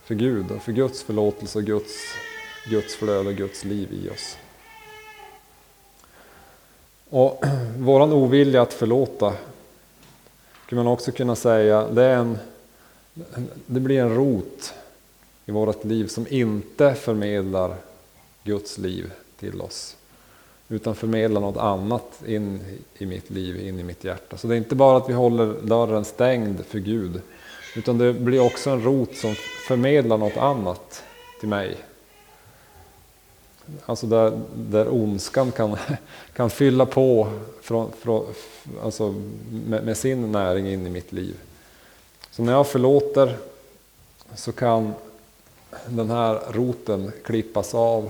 för 0.03 0.15
Gud 0.15 0.51
och 0.51 0.61
för 0.61 0.71
Guds 0.71 1.03
förlåtelse 1.03 1.57
och 1.57 1.65
Guds, 1.65 1.93
Guds 2.65 2.95
flöde 2.95 3.29
och 3.29 3.35
Guds 3.35 3.63
liv 3.63 3.89
i 3.91 4.09
oss. 4.09 4.37
Och 7.09 7.43
våran 7.77 8.13
ovilja 8.13 8.61
att 8.61 8.73
förlåta 8.73 9.33
skulle 10.65 10.83
man 10.83 10.93
också 10.93 11.11
kunna 11.11 11.35
säga, 11.35 11.87
det, 11.87 12.03
är 12.03 12.15
en, 12.15 12.37
det 13.65 13.79
blir 13.79 13.99
en 13.99 14.15
rot 14.15 14.73
i 15.45 15.51
vårt 15.51 15.85
liv 15.85 16.07
som 16.07 16.27
inte 16.29 16.93
förmedlar 16.93 17.75
Guds 18.43 18.77
liv 18.77 19.11
till 19.39 19.61
oss. 19.61 19.95
Utan 20.69 20.95
förmedlar 20.95 21.41
något 21.41 21.57
annat 21.57 22.23
in 22.27 22.59
i 22.97 23.05
mitt 23.05 23.29
liv, 23.29 23.67
in 23.67 23.79
i 23.79 23.83
mitt 23.83 24.03
hjärta. 24.03 24.37
Så 24.37 24.47
det 24.47 24.55
är 24.55 24.57
inte 24.57 24.75
bara 24.75 24.97
att 24.97 25.09
vi 25.09 25.13
håller 25.13 25.53
dörren 25.61 26.05
stängd 26.05 26.65
för 26.65 26.79
Gud, 26.79 27.21
utan 27.75 27.97
det 27.97 28.13
blir 28.13 28.39
också 28.39 28.69
en 28.69 28.83
rot 28.83 29.15
som 29.15 29.35
förmedlar 29.67 30.17
något 30.17 30.37
annat 30.37 31.03
till 31.39 31.49
mig. 31.49 31.77
Alltså 33.85 34.07
där, 34.07 34.41
där 34.55 34.93
ondskan 34.93 35.51
kan, 35.51 35.77
kan 36.33 36.49
fylla 36.49 36.85
på 36.85 37.27
från, 37.61 37.91
från, 37.91 38.25
alltså 38.83 39.15
med, 39.51 39.85
med, 39.85 39.97
sin 39.97 40.31
näring 40.31 40.67
in 40.67 40.87
i 40.87 40.89
mitt 40.89 41.11
liv. 41.11 41.35
Så 42.31 42.43
när 42.43 42.53
jag 42.53 42.67
förlåter 42.67 43.37
så 44.35 44.51
kan 44.51 44.93
den 45.87 46.09
här 46.09 46.39
roten 46.51 47.11
klippas 47.23 47.75
av 47.75 48.09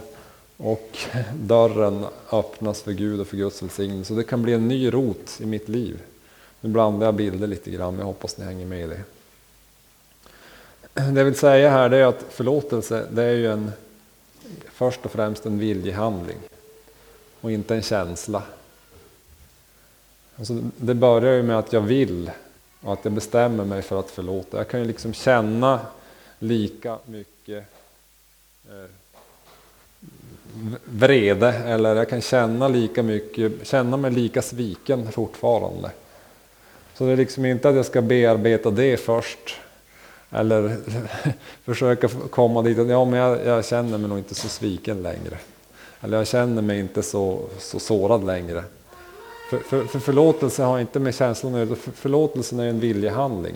och 0.58 0.98
dörren 1.34 2.06
öppnas 2.32 2.82
för 2.82 2.92
Gud 2.92 3.20
och 3.20 3.28
för 3.28 3.38
Guds 3.38 3.62
välsignelse. 3.62 4.08
Så 4.08 4.14
det 4.14 4.24
kan 4.24 4.42
bli 4.42 4.54
en 4.54 4.68
ny 4.68 4.94
rot 4.94 5.38
i 5.40 5.46
mitt 5.46 5.70
liv. 5.70 6.02
Nu 6.62 6.70
blandar 6.70 7.06
jag 7.06 7.16
bilder 7.16 7.48
lite 7.48 7.72
grann, 7.72 7.94
men 7.94 8.00
jag 8.00 8.06
hoppas 8.06 8.38
ni 8.38 8.46
hänger 8.46 8.66
med 8.66 8.84
i 8.84 8.88
det. 8.88 9.02
Det 10.94 11.20
jag 11.20 11.26
vill 11.26 11.36
säga 11.36 11.70
här 11.70 11.92
är 11.92 12.06
att 12.06 12.26
förlåtelse 12.30 13.06
det 13.12 13.24
är 13.24 13.34
ju 13.34 13.52
en, 13.52 13.72
först 14.72 15.06
och 15.06 15.12
främst 15.12 15.46
en 15.46 15.60
viljehandling. 15.60 16.38
och 17.42 17.52
inte 17.52 17.76
en 17.76 17.82
känsla. 17.82 18.44
Alltså, 20.38 20.62
det 20.78 20.94
börjar 20.94 21.34
ju 21.34 21.44
med 21.44 21.60
att 21.60 21.74
jag 21.74 21.82
vill 21.82 22.32
och 22.82 22.94
att 22.94 23.06
jag 23.06 23.14
bestämmer 23.14 23.66
mig 23.66 23.82
för 23.82 24.00
att 24.00 24.12
förlåta. 24.12 24.58
Jag 24.58 24.68
kan 24.68 24.80
ju 24.80 24.86
liksom 24.86 25.14
känna 25.14 25.80
lika 26.40 26.98
mycket 27.06 27.64
eh, 28.70 28.90
vrede 30.86 31.50
eller 31.50 31.96
jag 31.96 32.10
kan 32.10 32.22
känna 32.22 32.68
lika 32.68 33.04
mycket, 33.04 33.68
känna 33.68 33.98
mig 33.98 34.12
lika 34.12 34.42
sviken 34.42 35.12
fortfarande. 35.12 35.92
Så 36.94 37.06
det 37.06 37.12
är 37.12 37.18
liksom 37.18 37.46
inte 37.46 37.70
att 37.70 37.76
jag 37.76 37.86
ska 37.86 38.02
bearbeta 38.02 38.72
det 38.72 38.98
först 38.98 39.60
eller 40.36 40.78
försöka 41.66 42.08
komma 42.08 42.62
dit 42.62 42.78
ja, 42.78 43.06
men 43.06 43.20
jag, 43.20 43.46
jag, 43.46 43.66
känner 43.66 43.98
mig 43.98 44.10
nog 44.10 44.18
inte 44.18 44.36
så 44.36 44.48
sviken 44.48 45.04
längre. 45.04 45.38
Eller 46.02 46.18
jag 46.18 46.28
känner 46.28 46.62
mig 46.62 46.80
inte 46.80 47.04
så, 47.04 47.40
så 47.60 47.80
sårad 47.80 48.26
längre. 48.26 48.64
För, 49.50 49.60
för, 49.60 49.86
för 49.86 50.00
förlåtelse 50.00 50.64
har 50.64 50.80
inte 50.80 51.00
med 51.00 51.16
känslan 51.16 51.54
att 51.54 51.60
göra, 51.60 51.76
för, 51.76 51.92
förlåtelsen 51.92 52.60
är 52.60 52.68
en 52.68 52.80
viljehandling. 52.80 53.56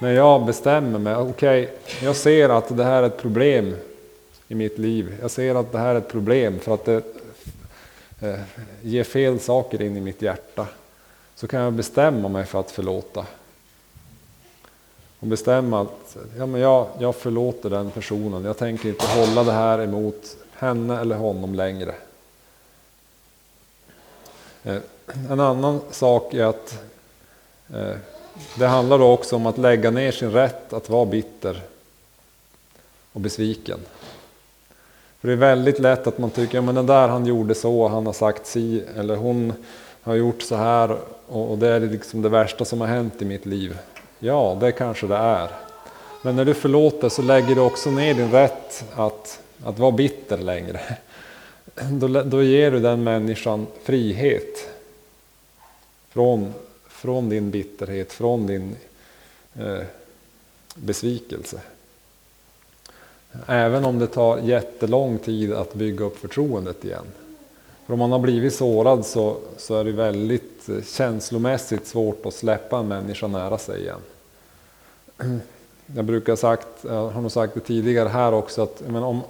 När 0.00 0.12
jag 0.12 0.44
bestämmer 0.46 0.98
mig, 0.98 1.16
okej, 1.16 1.62
okay, 1.62 2.06
jag 2.06 2.16
ser 2.16 2.48
att 2.48 2.76
det 2.76 2.84
här 2.84 3.02
är 3.02 3.06
ett 3.06 3.18
problem 3.18 3.76
i 4.48 4.54
mitt 4.54 4.78
liv. 4.78 5.16
Jag 5.20 5.30
ser 5.30 5.54
att 5.54 5.72
det 5.72 5.78
här 5.78 5.94
är 5.94 5.98
ett 5.98 6.08
problem 6.08 6.58
för 6.58 6.74
att 6.74 6.84
det 6.84 7.02
eh, 8.20 8.40
ger 8.82 9.04
fel 9.04 9.40
saker 9.40 9.82
in 9.82 9.96
i 9.96 10.00
mitt 10.00 10.22
hjärta. 10.22 10.66
Så 11.34 11.46
kan 11.46 11.60
jag 11.60 11.72
bestämma 11.72 12.28
mig 12.28 12.44
för 12.44 12.60
att 12.60 12.70
förlåta. 12.70 13.26
Och 15.24 15.28
bestämma 15.28 15.80
att 15.80 16.16
ja, 16.38 16.46
men 16.46 16.60
jag, 16.60 16.86
jag 16.98 17.14
förlåter 17.14 17.70
den 17.70 17.90
personen. 17.90 18.44
Jag 18.44 18.58
tänker 18.58 18.88
inte 18.88 19.06
hålla 19.06 19.44
det 19.44 19.52
här 19.52 19.78
emot 19.78 20.36
henne 20.52 21.00
eller 21.00 21.16
honom 21.16 21.54
längre. 21.54 21.94
Eh, 24.64 24.76
en 25.30 25.40
annan 25.40 25.80
sak 25.90 26.34
är 26.34 26.44
att 26.44 26.82
eh, 27.74 27.96
det 28.58 28.66
handlar 28.66 29.00
också 29.02 29.36
om 29.36 29.46
att 29.46 29.58
lägga 29.58 29.90
ner 29.90 30.12
sin 30.12 30.30
rätt 30.30 30.72
att 30.72 30.90
vara 30.90 31.06
bitter 31.06 31.62
och 33.12 33.20
besviken. 33.20 33.78
För 35.20 35.28
det 35.28 35.34
är 35.34 35.36
väldigt 35.36 35.78
lätt 35.78 36.06
att 36.06 36.18
man 36.18 36.30
tycker, 36.30 36.58
ja 36.58 36.62
men 36.62 36.74
den 36.74 36.86
där 36.86 37.08
han 37.08 37.26
gjorde 37.26 37.54
så, 37.54 37.88
han 37.88 38.06
har 38.06 38.12
sagt 38.12 38.46
si, 38.46 38.84
eller 38.96 39.16
hon 39.16 39.52
har 40.02 40.14
gjort 40.14 40.42
så 40.42 40.56
här 40.56 40.98
och 41.26 41.58
det 41.58 41.68
är 41.68 41.80
liksom 41.80 42.22
det 42.22 42.28
värsta 42.28 42.64
som 42.64 42.80
har 42.80 42.88
hänt 42.88 43.22
i 43.22 43.24
mitt 43.24 43.46
liv. 43.46 43.78
Ja, 44.18 44.56
det 44.60 44.72
kanske 44.72 45.06
det 45.06 45.16
är. 45.16 45.50
Men 46.22 46.36
när 46.36 46.44
du 46.44 46.54
förlåter 46.54 47.08
så 47.08 47.22
lägger 47.22 47.54
du 47.54 47.60
också 47.60 47.90
ner 47.90 48.14
din 48.14 48.30
rätt 48.30 48.84
att, 48.94 49.40
att 49.64 49.78
vara 49.78 49.92
bitter 49.92 50.38
längre. 50.38 50.80
Då, 51.90 52.08
då 52.08 52.42
ger 52.42 52.70
du 52.70 52.80
den 52.80 53.04
människan 53.04 53.66
frihet. 53.82 54.68
Från, 56.08 56.54
från 56.88 57.28
din 57.28 57.50
bitterhet, 57.50 58.12
från 58.12 58.46
din 58.46 58.76
eh, 59.54 59.84
besvikelse. 60.74 61.60
Även 63.46 63.84
om 63.84 63.98
det 63.98 64.06
tar 64.06 64.38
jättelång 64.38 65.18
tid 65.18 65.52
att 65.52 65.74
bygga 65.74 66.04
upp 66.04 66.18
förtroendet 66.18 66.84
igen. 66.84 67.06
För 67.86 67.92
om 67.92 67.98
man 67.98 68.12
har 68.12 68.18
blivit 68.18 68.54
sårad 68.54 69.06
så, 69.06 69.36
så 69.56 69.76
är 69.76 69.84
det 69.84 69.92
väldigt 69.92 70.53
Eh, 70.68 70.82
känslomässigt 70.82 71.86
svårt 71.86 72.26
att 72.26 72.34
släppa 72.34 72.78
en 72.78 72.88
människa 72.88 73.26
nära 73.26 73.58
sig 73.58 73.80
igen. 73.80 74.00
Jag 75.94 76.04
brukar 76.04 76.36
sagt, 76.36 76.68
jag 76.82 77.08
har 77.08 77.20
nog 77.20 77.32
sagt 77.32 77.54
det 77.54 77.60
tidigare 77.60 78.08
här 78.08 78.34
också, 78.34 78.62
att 78.62 78.82
men 78.86 79.02
om, 79.02 79.22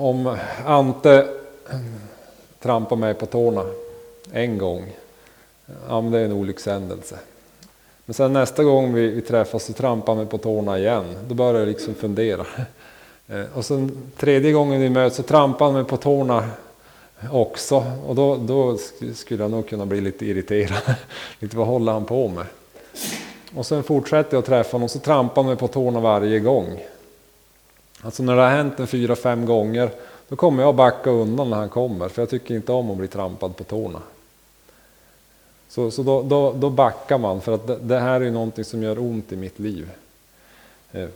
om 0.00 0.36
Ante 0.64 1.28
trampar 2.60 2.96
mig 2.96 3.14
på 3.14 3.26
tårna 3.26 3.64
en 4.32 4.58
gång, 4.58 4.92
ja 5.88 6.00
men 6.00 6.12
det 6.12 6.18
är 6.18 6.24
en 6.24 6.32
olyckshändelse. 6.32 7.18
Men 8.04 8.14
sen 8.14 8.32
nästa 8.32 8.64
gång 8.64 8.94
vi, 8.94 9.08
vi 9.08 9.22
träffas 9.22 9.64
så 9.64 9.72
trampar 9.72 10.12
han 10.12 10.16
mig 10.16 10.26
på 10.26 10.38
tårna 10.38 10.78
igen. 10.78 11.04
Då 11.28 11.34
börjar 11.34 11.60
jag 11.60 11.68
liksom 11.68 11.94
fundera. 11.94 12.46
Eh, 13.28 13.44
och 13.54 13.64
sen 13.64 14.10
tredje 14.16 14.52
gången 14.52 14.80
vi 14.80 14.90
möts 14.90 15.16
så 15.16 15.22
trampar 15.22 15.64
han 15.64 15.74
mig 15.74 15.84
på 15.84 15.96
tårna 15.96 16.48
också. 17.32 17.84
Och 18.06 18.14
då, 18.14 18.36
då 18.36 18.76
skulle 19.14 19.44
jag 19.44 19.50
nog 19.50 19.68
kunna 19.68 19.86
bli 19.86 20.00
lite 20.00 20.26
irriterad. 20.26 20.96
lite 21.38 21.56
vad 21.56 21.66
håller 21.66 21.92
han 21.92 22.04
på 22.04 22.28
med? 22.28 22.46
Och 23.54 23.66
sen 23.66 23.82
fortsätter 23.82 24.36
jag 24.36 24.38
att 24.38 24.46
träffa 24.46 24.72
honom 24.72 24.84
och 24.84 24.90
så 24.90 24.98
trampar 24.98 25.42
han 25.42 25.46
mig 25.46 25.56
på 25.56 25.68
tårna 25.68 26.00
varje 26.00 26.40
gång. 26.40 26.84
Alltså 28.00 28.22
när 28.22 28.36
det 28.36 28.42
har 28.42 28.50
hänt 28.50 28.80
en 28.80 28.86
fyra, 28.86 29.16
fem 29.16 29.46
gånger 29.46 29.90
då 30.28 30.36
kommer 30.36 30.62
jag 30.62 30.74
backa 30.74 31.10
undan 31.10 31.50
när 31.50 31.56
han 31.56 31.68
kommer. 31.68 32.08
För 32.08 32.22
jag 32.22 32.30
tycker 32.30 32.54
inte 32.54 32.72
om 32.72 32.90
att 32.90 32.96
bli 32.96 33.08
trampad 33.08 33.56
på 33.56 33.64
tårna. 33.64 34.02
Så, 35.68 35.90
så 35.90 36.02
då, 36.02 36.22
då, 36.22 36.52
då 36.52 36.70
backar 36.70 37.18
man 37.18 37.40
för 37.40 37.52
att 37.52 37.66
det, 37.66 37.76
det, 37.76 37.98
här 37.98 38.20
är 38.20 38.30
någonting 38.30 38.64
som 38.64 38.82
gör 38.82 38.98
ont 38.98 39.32
i 39.32 39.36
mitt 39.36 39.58
liv. 39.58 39.90
Eh, 40.92 41.08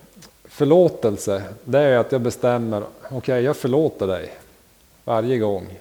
förlåtelse, 0.44 1.42
det 1.64 1.78
är 1.78 1.98
att 1.98 2.12
jag 2.12 2.20
bestämmer, 2.20 2.82
okej 3.02 3.16
okay, 3.16 3.40
jag 3.40 3.56
förlåter 3.56 4.06
dig 4.06 4.32
varje 5.04 5.38
gång. 5.38 5.78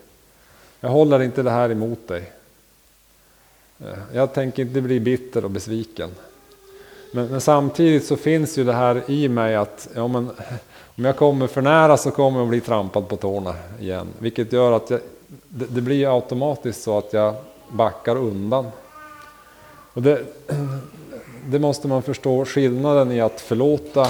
Jag 0.83 0.89
håller 0.89 1.21
inte 1.21 1.43
det 1.43 1.51
här 1.51 1.69
emot 1.69 2.07
dig. 2.07 2.31
Eh, 3.79 3.97
jag 4.13 4.33
tänker 4.33 4.61
inte 4.61 4.81
bli 4.81 4.99
bitter 4.99 5.45
och 5.45 5.51
besviken. 5.51 6.09
Men, 7.11 7.27
men, 7.27 7.41
samtidigt 7.41 8.05
så 8.05 8.15
finns 8.15 8.57
ju 8.57 8.63
det 8.63 8.73
här 8.73 9.11
i 9.11 9.29
mig 9.29 9.55
att 9.55 9.89
ja, 9.95 10.07
men, 10.07 10.31
om 10.95 11.05
jag 11.05 11.17
kommer 11.17 11.47
för 11.47 11.61
nära 11.61 11.97
så 11.97 12.11
kommer 12.11 12.39
jag 12.39 12.47
bli 12.47 12.61
trampad 12.61 13.07
på 13.07 13.17
tårna 13.17 13.55
igen. 13.79 14.07
Vilket 14.19 14.53
gör 14.53 14.71
att 14.71 14.89
jag, 14.89 14.99
det, 15.47 15.65
det 15.65 15.81
blir 15.81 16.15
automatiskt 16.15 16.83
så 16.83 16.97
att 16.97 17.13
jag 17.13 17.35
backar 17.69 18.15
undan. 18.15 18.67
Och 19.93 20.01
det, 20.01 20.25
det 21.45 21.59
måste 21.59 21.87
man 21.87 22.01
förstå 22.01 22.45
skillnaden 22.45 23.11
i 23.11 23.21
att 23.21 23.41
förlåta 23.41 24.07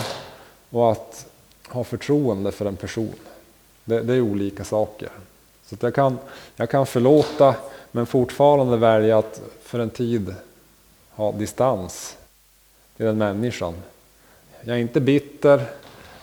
och 0.69 0.91
att 0.91 1.25
ha 1.67 1.83
förtroende 1.83 2.51
för 2.51 2.65
en 2.65 2.75
person. 2.75 3.15
Det, 3.85 4.01
det 4.01 4.13
är 4.13 4.21
olika 4.21 4.63
saker. 4.63 5.09
Så 5.79 5.85
jag, 5.85 5.95
kan, 5.95 6.17
jag 6.55 6.69
kan 6.69 6.85
förlåta 6.85 7.55
men 7.91 8.05
fortfarande 8.05 8.77
välja 8.77 9.17
att 9.17 9.41
för 9.61 9.79
en 9.79 9.89
tid 9.89 10.35
ha 11.11 11.31
distans 11.31 12.17
till 12.97 13.05
den 13.05 13.17
människan. 13.17 13.73
Jag 14.61 14.77
är 14.77 14.81
inte 14.81 14.99
bitter, 14.99 15.63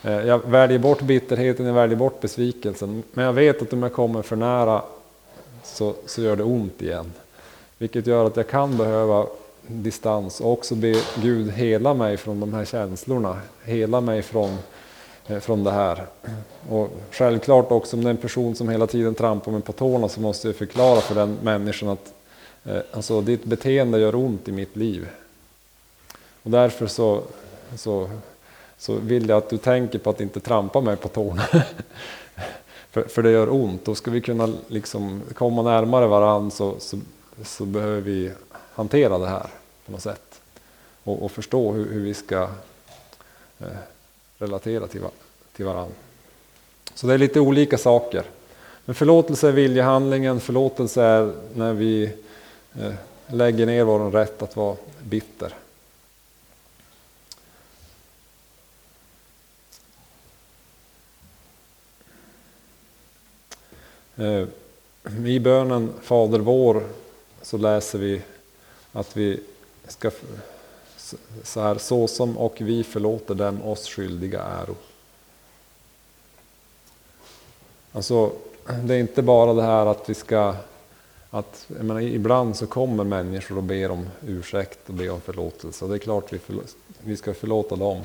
eh, 0.03 0.11
jag 0.11 0.39
väljer 0.49 0.79
bort 0.79 1.01
bitterheten, 1.01 1.65
jag 1.65 1.73
väljer 1.73 1.97
bort 1.97 2.21
besvikelsen. 2.21 3.03
Men 3.13 3.25
jag 3.25 3.33
vet 3.33 3.61
att 3.61 3.73
om 3.73 3.83
jag 3.83 3.93
kommer 3.93 4.21
för 4.21 4.35
nära 4.35 4.81
så, 5.63 5.95
så 6.05 6.21
gör 6.21 6.35
det 6.35 6.43
ont 6.43 6.81
igen. 6.81 7.13
Vilket 7.77 8.07
gör 8.07 8.25
att 8.25 8.37
jag 8.37 8.47
kan 8.47 8.77
behöva 8.77 9.27
distans 9.67 10.41
och 10.41 10.51
också 10.51 10.75
be 10.75 11.01
Gud 11.21 11.51
hela 11.51 11.93
mig 11.93 12.17
från 12.17 12.39
de 12.39 12.53
här 12.53 12.65
känslorna. 12.65 13.39
Hela 13.63 14.01
mig 14.01 14.21
från, 14.21 14.57
Eh, 15.29 15.39
från 15.39 15.63
det 15.63 15.71
här. 15.71 16.05
Och 16.69 16.89
självklart 17.11 17.71
också 17.71 17.95
om 17.95 18.03
det 18.03 18.09
är 18.09 18.11
en 18.11 18.17
person 18.17 18.55
som 18.55 18.69
hela 18.69 18.87
tiden 18.87 19.15
trampar 19.15 19.51
mig 19.51 19.61
på 19.61 19.73
tårna 19.73 20.09
så 20.09 20.21
måste 20.21 20.47
jag 20.47 20.55
förklara 20.55 21.01
för 21.01 21.15
den 21.15 21.37
människan 21.43 21.89
att 21.89 22.13
eh, 22.65 22.81
alltså, 22.91 23.21
ditt 23.21 23.43
beteende 23.43 23.99
gör 23.99 24.15
ont 24.15 24.47
i 24.47 24.51
mitt 24.51 24.75
liv. 24.75 25.07
Och 26.43 26.51
därför 26.51 26.87
så, 26.87 27.21
så, 27.75 28.09
så 28.77 28.95
vill 28.95 29.29
jag 29.29 29.37
att 29.37 29.49
du 29.49 29.57
tänker 29.57 29.99
på 29.99 30.09
att 30.09 30.21
inte 30.21 30.39
trampa 30.39 30.81
mig 30.81 30.95
på 30.95 31.07
tårna. 31.07 31.43
för, 32.91 33.01
för 33.01 33.23
det 33.23 33.31
gör 33.31 33.53
ont. 33.53 33.85
Då 33.85 33.95
ska 33.95 34.11
vi 34.11 34.21
kunna 34.21 34.53
liksom 34.67 35.21
komma 35.33 35.61
närmare 35.61 36.07
varandra 36.07 36.51
så, 36.51 36.75
så 36.79 36.97
så 37.43 37.65
behöver 37.65 38.01
vi 38.01 38.31
hantera 38.73 39.17
det 39.17 39.27
här 39.27 39.49
på 39.85 39.91
något 39.91 40.01
sätt. 40.01 40.41
Och, 41.03 41.23
och 41.23 41.31
förstå 41.31 41.71
hur, 41.71 41.93
hur, 41.93 42.01
vi 42.01 42.13
ska 42.13 42.49
eh, 43.59 43.67
relatera 44.39 44.87
till, 44.87 45.01
till 45.53 45.65
varandra. 45.65 45.95
Så 46.93 47.07
det 47.07 47.13
är 47.13 47.17
lite 47.17 47.39
olika 47.39 47.77
saker. 47.77 48.23
Men 48.85 48.95
förlåtelse 48.95 49.47
är 49.47 49.51
viljehandlingen, 49.51 50.39
förlåtelse 50.39 51.03
är 51.03 51.33
när 51.53 51.73
vi 51.73 52.13
eh, 52.79 52.93
lägger 53.27 53.65
ner 53.65 53.83
vår 53.83 54.11
rätt 54.11 54.41
att 54.41 54.55
vara 54.55 54.75
bitter. 55.03 55.53
Eh, 64.15 64.47
I 65.25 65.39
bönen 65.39 65.93
Fader 66.01 66.39
vår 66.39 66.83
så 67.41 67.57
läser 67.57 67.99
vi 67.99 68.21
att 68.91 69.17
vi 69.17 69.39
ska 69.87 70.11
så 71.43 71.61
här, 71.61 71.77
så 71.77 72.07
som 72.07 72.37
och 72.37 72.55
vi 72.59 72.83
förlåter 72.83 73.35
dem 73.35 73.63
oss 73.63 73.87
skyldiga 73.87 74.41
äro. 74.41 74.75
Alltså, 77.91 78.31
det 78.83 78.95
är 78.95 78.99
inte 78.99 79.21
bara 79.21 79.53
det 79.53 79.61
här 79.61 79.85
att 79.85 80.09
vi 80.09 80.13
ska, 80.13 80.55
att, 81.29 81.65
jag 81.67 81.85
menar, 81.85 82.01
ibland 82.01 82.55
så 82.55 82.67
kommer 82.67 83.03
människor 83.03 83.57
och 83.57 83.63
ber 83.63 83.91
om 83.91 84.09
ursäkt 84.27 84.79
och 84.87 84.93
ber 84.93 85.11
om 85.11 85.21
förlåtelse. 85.21 85.85
Och 85.85 85.89
det 85.89 85.97
är 85.97 85.99
klart 85.99 86.33
vi, 86.33 86.39
förlåt, 86.39 86.75
vi 86.99 87.17
ska 87.17 87.33
förlåta 87.33 87.75
dem. 87.75 88.01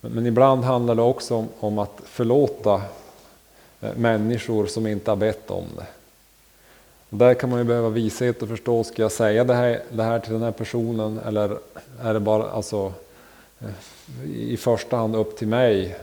Men, 0.00 0.12
men, 0.12 0.26
ibland 0.26 0.64
handlar 0.64 0.94
det 0.94 1.02
också 1.02 1.34
om, 1.34 1.48
om 1.60 1.78
att 1.78 2.00
förlåta 2.04 2.82
eh, 3.80 3.94
människor 3.96 4.66
som 4.66 4.86
inte 4.86 5.10
har 5.10 5.16
bett 5.16 5.50
om 5.50 5.64
det. 5.76 5.86
Och 7.10 7.18
där 7.18 7.34
kan 7.34 7.50
man 7.50 7.58
ju 7.58 7.64
behöva 7.64 7.88
vishet 7.88 8.42
och 8.42 8.48
förstå, 8.48 8.84
ska 8.84 9.02
jag 9.02 9.12
säga 9.12 9.44
det 9.44 9.54
här, 9.54 9.82
det 9.90 10.02
här 10.02 10.20
till 10.20 10.32
den 10.32 10.42
här 10.42 10.52
personen 10.52 11.18
eller 11.18 11.58
är 12.02 12.14
det 12.14 12.20
bara 12.20 12.50
alltså, 12.50 12.92
eh, 13.60 14.30
i 14.30 14.56
första 14.56 14.96
hand 14.96 15.16
upp 15.16 15.36
till 15.38 15.48
mig? 15.48 15.96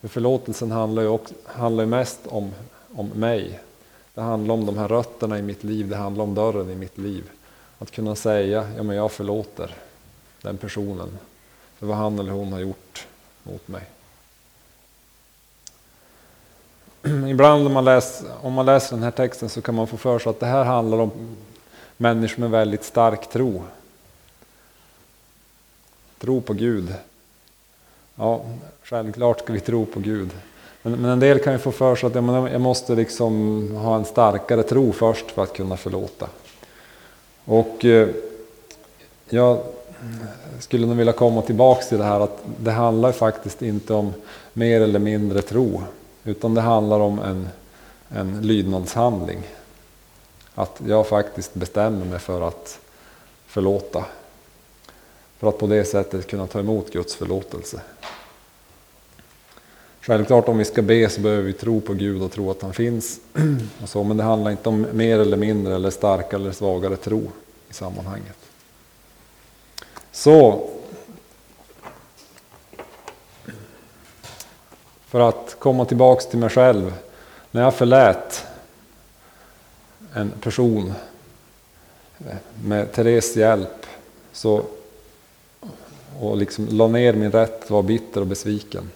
För 0.00 0.08
förlåtelsen 0.08 0.70
handlar 0.70 1.02
ju, 1.02 1.08
också, 1.08 1.34
handlar 1.44 1.84
ju 1.84 1.90
mest 1.90 2.20
om, 2.26 2.52
om 2.94 3.08
mig. 3.08 3.60
Det 4.14 4.20
handlar 4.20 4.54
om 4.54 4.66
de 4.66 4.78
här 4.78 4.88
rötterna 4.88 5.38
i 5.38 5.42
mitt 5.42 5.64
liv, 5.64 5.88
det 5.88 5.96
handlar 5.96 6.24
om 6.24 6.34
dörren 6.34 6.70
i 6.70 6.74
mitt 6.74 6.98
liv. 6.98 7.24
Att 7.78 7.90
kunna 7.90 8.14
säga, 8.14 8.68
ja 8.76 8.82
men 8.82 8.96
jag 8.96 9.12
förlåter 9.12 9.74
den 10.42 10.56
personen 10.56 11.08
för 11.78 11.86
vad 11.86 11.96
han 11.96 12.18
eller 12.18 12.32
hon 12.32 12.52
har 12.52 12.60
gjort 12.60 13.06
mot 13.42 13.68
mig. 13.68 13.82
Ibland 17.28 17.66
om 17.66 17.72
man, 17.72 17.84
läser, 17.84 18.26
om 18.42 18.52
man 18.52 18.66
läser 18.66 18.96
den 18.96 19.02
här 19.02 19.10
texten 19.10 19.48
så 19.48 19.62
kan 19.62 19.74
man 19.74 19.86
få 19.86 19.96
för 19.96 20.18
sig 20.18 20.30
att 20.30 20.40
det 20.40 20.46
här 20.46 20.64
handlar 20.64 20.98
om 20.98 21.10
människor 21.96 22.40
med 22.40 22.50
väldigt 22.50 22.84
stark 22.84 23.30
tro. 23.30 23.62
Tro 26.18 26.40
på 26.40 26.52
Gud. 26.52 26.94
Ja, 28.14 28.40
självklart 28.82 29.40
ska 29.40 29.52
vi 29.52 29.60
tro 29.60 29.86
på 29.86 30.00
Gud. 30.00 30.30
Men, 30.82 30.92
men 30.92 31.10
en 31.10 31.20
del 31.20 31.38
kan 31.38 31.52
ju 31.52 31.58
få 31.58 31.72
för 31.72 31.96
sig 31.96 32.06
att 32.06 32.14
jag 32.52 32.60
måste 32.60 32.94
liksom 32.94 33.70
ha 33.76 33.96
en 33.96 34.04
starkare 34.04 34.62
tro 34.62 34.92
först 34.92 35.30
för 35.30 35.42
att 35.42 35.52
kunna 35.52 35.76
förlåta. 35.76 36.28
Och 37.44 37.84
eh, 37.84 38.08
jag 39.28 39.58
skulle 40.58 40.86
nog 40.86 40.96
vilja 40.96 41.12
komma 41.12 41.42
tillbaks 41.42 41.88
till 41.88 41.98
det 41.98 42.04
här 42.04 42.20
att 42.20 42.38
det 42.60 42.70
handlar 42.70 43.12
faktiskt 43.12 43.62
inte 43.62 43.94
om 43.94 44.14
mer 44.52 44.80
eller 44.80 44.98
mindre 44.98 45.42
tro. 45.42 45.82
Utan 46.24 46.54
det 46.54 46.60
handlar 46.60 47.00
om 47.00 47.18
en, 47.18 47.48
en 48.08 48.40
lydnadshandling. 48.42 49.42
Att 50.54 50.80
jag 50.86 51.06
faktiskt 51.06 51.54
bestämmer 51.54 52.06
mig 52.06 52.18
för 52.18 52.48
att 52.48 52.78
förlåta. 53.46 54.04
För 55.38 55.48
att 55.48 55.58
på 55.58 55.66
det 55.66 55.84
sättet 55.84 56.26
kunna 56.26 56.46
ta 56.46 56.60
emot 56.60 56.92
Guds 56.92 57.14
förlåtelse. 57.14 57.80
Självklart 60.00 60.48
om 60.48 60.58
vi 60.58 60.64
ska 60.64 60.82
be 60.82 61.08
så 61.08 61.20
behöver 61.20 61.42
vi 61.42 61.52
tro 61.52 61.80
på 61.80 61.94
Gud 61.94 62.22
och 62.22 62.32
tro 62.32 62.50
att 62.50 62.62
han 62.62 62.72
finns. 62.72 63.20
Och 63.82 63.88
så, 63.88 64.04
men 64.04 64.16
det 64.16 64.22
handlar 64.22 64.50
inte 64.50 64.68
om 64.68 64.86
mer 64.92 65.18
eller 65.18 65.36
mindre 65.36 65.74
eller 65.74 65.90
starkare 65.90 66.40
eller 66.40 66.52
svagare 66.52 66.96
tro 66.96 67.22
i 67.70 67.74
sammanhanget. 67.74 68.36
Så 70.12 70.68
För 75.08 75.20
att 75.20 75.56
komma 75.58 75.84
tillbaks 75.84 76.26
till 76.26 76.38
mig 76.38 76.48
själv. 76.48 76.94
När 77.50 77.62
jag 77.62 77.74
förlät 77.74 78.46
en 80.14 80.30
person 80.30 80.94
med 82.64 82.92
Therese 82.92 83.36
hjälp 83.36 83.86
så, 84.32 84.62
och 86.20 86.36
liksom 86.36 86.68
la 86.70 86.88
ner 86.88 87.12
min 87.12 87.32
rätt, 87.32 87.70
var 87.70 87.82
bitter 87.82 88.20
och 88.20 88.26
besviken. 88.26 88.90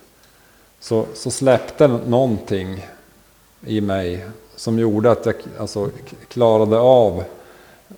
Så, 0.80 1.06
så 1.14 1.30
släppte 1.30 1.88
någonting 1.88 2.86
i 3.66 3.80
mig 3.80 4.26
som 4.56 4.78
gjorde 4.78 5.10
att 5.10 5.26
jag 5.26 5.34
alltså, 5.58 5.90
klarade 6.28 6.78
av 6.78 7.24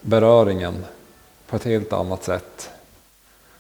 beröringen 0.01 0.85
på 1.47 1.57
ett 1.57 1.65
helt 1.65 1.93
annat 1.93 2.25
sätt. 2.25 2.71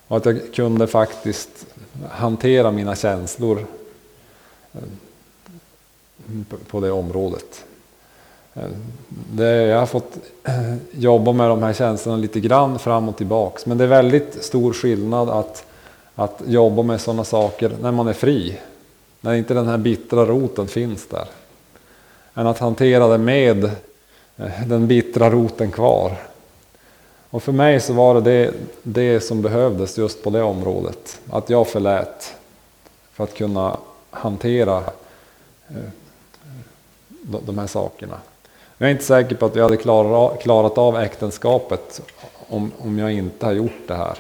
Och 0.07 0.16
att 0.16 0.26
jag 0.26 0.55
kunde 0.55 0.86
faktiskt 0.86 1.66
hantera 2.11 2.70
mina 2.70 2.96
känslor 2.96 3.66
på 6.66 6.80
det 6.80 6.90
området. 6.90 7.64
Det, 9.08 9.50
jag 9.50 9.78
har 9.78 9.86
fått 9.86 10.16
eh, 10.44 10.74
jobba 10.92 11.32
med 11.32 11.48
de 11.48 11.62
här 11.62 11.72
känslorna 11.72 12.18
lite 12.18 12.40
grann 12.40 12.78
fram 12.78 13.08
och 13.08 13.16
tillbaks. 13.16 13.66
Men 13.66 13.78
det 13.78 13.84
är 13.84 13.88
väldigt 13.88 14.44
stor 14.44 14.72
skillnad 14.72 15.30
att, 15.30 15.66
att 16.14 16.42
jobba 16.46 16.82
med 16.82 17.00
sådana 17.00 17.24
saker 17.24 17.76
när 17.82 17.92
man 17.92 18.08
är 18.08 18.12
fri. 18.12 18.58
När 19.20 19.34
inte 19.34 19.54
den 19.54 19.68
här 19.68 19.78
bittra 19.78 20.26
roten 20.26 20.68
finns 20.68 21.06
där. 21.08 21.28
Än 22.34 22.46
att 22.46 22.58
hantera 22.58 23.08
det 23.08 23.18
med 23.18 23.64
eh, 24.36 24.66
den 24.66 24.86
bittra 24.86 25.30
roten 25.30 25.70
kvar. 25.70 26.16
Och 27.30 27.42
för 27.42 27.52
mig 27.52 27.80
så 27.80 27.92
var 27.92 28.14
det, 28.14 28.20
det 28.20 28.52
det 28.82 29.20
som 29.20 29.42
behövdes 29.42 29.98
just 29.98 30.22
på 30.22 30.30
det 30.30 30.42
området. 30.42 31.20
Att 31.30 31.50
jag 31.50 31.68
förlät. 31.68 32.34
För 33.12 33.24
att 33.24 33.34
kunna 33.34 33.76
hantera 34.14 34.78
eh, 35.68 35.90
de 37.46 37.58
här 37.58 37.66
sakerna. 37.66 38.18
Jag 38.78 38.88
är 38.88 38.92
inte 38.92 39.04
säker 39.04 39.36
på 39.36 39.46
att 39.46 39.56
vi 39.56 39.60
hade 39.60 39.76
klarat 39.76 40.78
av 40.78 40.96
äktenskapet 40.96 42.02
om, 42.48 42.72
om 42.78 42.98
jag 42.98 43.12
inte 43.12 43.46
har 43.46 43.52
gjort 43.52 43.88
det 43.88 43.94
här. 43.94 44.18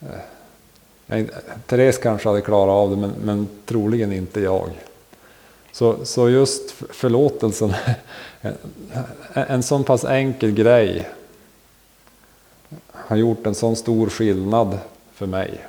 Eh, 0.00 1.24
Therese 1.66 1.98
kanske 1.98 2.28
hade 2.28 2.40
klarat 2.40 2.72
av 2.72 2.90
det 2.90 2.96
men, 2.96 3.10
men 3.10 3.48
troligen 3.64 4.12
inte 4.12 4.40
jag. 4.40 4.70
Så, 5.72 6.04
så 6.04 6.28
just 6.28 6.70
förlåtelsen, 6.70 7.74
en, 8.40 8.54
en 9.32 9.62
sån 9.62 9.84
pass 9.84 10.04
enkel 10.04 10.52
grej 10.52 11.08
har 12.92 13.16
gjort 13.16 13.46
en 13.46 13.54
sån 13.54 13.76
stor 13.76 14.08
skillnad 14.08 14.78
för 15.12 15.26
mig. 15.26 15.60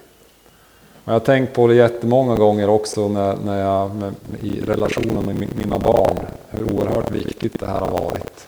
Jag 1.09 1.15
har 1.15 1.19
tänkt 1.19 1.53
på 1.53 1.67
det 1.67 1.75
jättemånga 1.75 2.35
gånger 2.35 2.69
också 2.69 3.07
när, 3.07 3.35
när 3.35 3.59
jag, 3.61 3.95
med, 3.95 4.13
i 4.41 4.61
relationen 4.61 5.25
med 5.25 5.47
mina 5.55 5.79
barn, 5.79 6.19
hur 6.49 6.73
oerhört 6.73 7.11
viktigt 7.11 7.59
det 7.59 7.65
här 7.65 7.79
har 7.79 7.91
varit. 7.91 8.47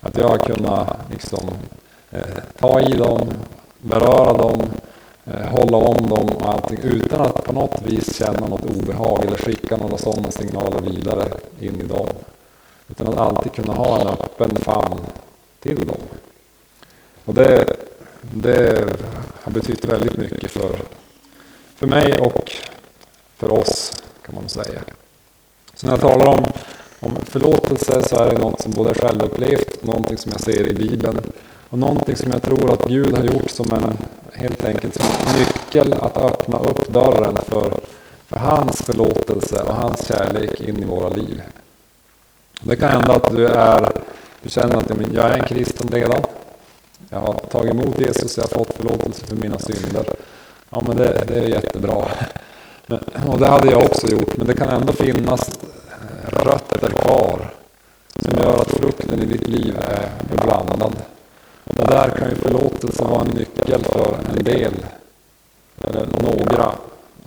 Att 0.00 0.18
jag 0.18 0.28
har 0.28 0.38
kunnat 0.38 0.98
liksom, 1.10 1.50
eh, 2.10 2.20
ta 2.58 2.80
i 2.80 2.92
dem, 2.92 3.20
beröra 3.80 4.32
dem, 4.32 4.62
eh, 5.24 5.46
hålla 5.46 5.76
om 5.76 6.08
dem 6.08 6.28
och 6.36 6.48
allting 6.48 6.78
utan 6.82 7.20
att 7.20 7.44
på 7.44 7.52
något 7.52 7.82
vis 7.82 8.16
känna 8.16 8.46
något 8.46 8.76
obehag 8.76 9.24
eller 9.24 9.36
skicka 9.36 9.76
några 9.76 9.98
sådana 9.98 10.30
signaler 10.30 10.80
vidare 10.80 11.24
in 11.60 11.80
i 11.80 11.84
dem. 11.84 12.08
Utan 12.88 13.08
att 13.08 13.18
alltid 13.18 13.52
kunna 13.52 13.72
ha 13.72 14.00
en 14.00 14.06
öppen 14.06 14.56
famn 14.56 15.00
till 15.60 15.86
dem. 15.86 16.00
Och 17.24 17.34
det, 17.34 17.64
det 18.20 18.84
har 19.42 19.52
betytt 19.52 19.84
väldigt 19.84 20.16
mycket 20.16 20.50
för 20.50 20.76
för 21.76 21.86
mig 21.86 22.18
och 22.18 22.52
för 23.36 23.52
oss 23.52 23.92
kan 24.26 24.34
man 24.34 24.48
säga. 24.48 24.80
Så 25.74 25.86
när 25.86 25.92
jag 25.92 26.00
talar 26.00 26.26
om, 26.26 26.44
om 27.00 27.16
förlåtelse 27.24 28.02
så 28.02 28.16
är 28.16 28.30
det 28.30 28.38
något 28.38 28.60
som 28.60 28.72
både 28.72 28.90
är 28.90 28.94
självupplevt, 28.94 29.84
någonting 29.84 30.16
som 30.16 30.32
jag 30.32 30.40
ser 30.40 30.68
i 30.68 30.74
Bibeln 30.74 31.20
och 31.70 31.78
någonting 31.78 32.16
som 32.16 32.30
jag 32.30 32.42
tror 32.42 32.72
att 32.72 32.84
Gud 32.84 33.16
har 33.16 33.24
gjort 33.24 33.50
som 33.50 33.72
en 33.72 33.96
helt 34.32 34.64
enkelt 34.64 34.94
som 34.94 35.04
en 35.04 35.38
nyckel 35.38 35.92
att 35.92 36.16
öppna 36.16 36.58
upp 36.58 36.88
dörren 36.88 37.36
för, 37.36 37.74
för 38.28 38.36
hans 38.38 38.82
förlåtelse 38.82 39.62
och 39.62 39.74
hans 39.74 40.06
kärlek 40.06 40.60
in 40.60 40.82
i 40.82 40.84
våra 40.84 41.08
liv. 41.08 41.42
Det 42.60 42.76
kan 42.76 42.90
hända 42.90 43.14
att 43.14 43.36
du, 43.36 43.46
är, 43.46 43.92
du 44.42 44.50
känner 44.50 44.76
att 44.76 44.90
jag 45.14 45.30
är 45.30 45.38
en 45.38 45.46
kristen 45.46 45.88
redan. 45.88 46.22
Jag 47.10 47.20
har 47.20 47.34
tagit 47.34 47.70
emot 47.70 48.00
Jesus, 48.00 48.36
jag 48.36 48.44
har 48.44 48.64
fått 48.64 48.74
förlåtelse 48.74 49.26
för 49.26 49.36
mina 49.36 49.58
synder. 49.58 50.06
Ja 50.74 50.82
men 50.86 50.96
det, 50.96 51.24
det 51.26 51.34
är 51.34 51.48
jättebra. 51.48 52.08
Men, 52.86 52.98
och 53.28 53.38
det 53.38 53.46
hade 53.46 53.70
jag 53.70 53.82
också 53.82 54.06
gjort. 54.06 54.36
Men 54.36 54.46
det 54.46 54.54
kan 54.54 54.68
ändå 54.68 54.92
finnas 54.92 55.50
eh, 55.90 56.44
rötter 56.44 56.88
kvar. 56.88 57.50
Som 58.16 58.38
gör 58.38 58.60
att 58.60 58.70
frukten 58.70 59.22
i 59.22 59.26
ditt 59.26 59.48
liv 59.48 59.76
är 59.80 60.08
blandad. 60.44 60.96
Och 61.64 61.74
det 61.74 61.84
där 61.84 62.10
kan 62.10 62.30
ju 62.30 62.34
förlåtelse 62.34 63.04
vara 63.04 63.20
en 63.20 63.28
nyckel 63.28 63.84
för 63.84 64.16
en 64.36 64.44
del. 64.44 64.74
Eller 65.80 66.06
några 66.20 66.72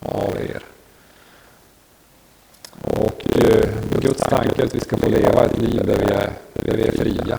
av 0.02 0.34
er. 0.36 0.62
Och 2.82 3.44
eh, 3.44 3.68
Guds 4.00 4.20
tanke 4.20 4.62
är 4.62 4.66
att 4.66 4.74
vi 4.74 4.80
ska 4.80 4.96
få 4.96 5.08
leva 5.08 5.44
ett 5.44 5.58
liv 5.58 5.86
där 5.86 5.98
vi 5.98 6.12
är, 6.12 6.30
där 6.52 6.76
vi 6.76 6.82
är 6.82 6.92
fria. 6.92 7.38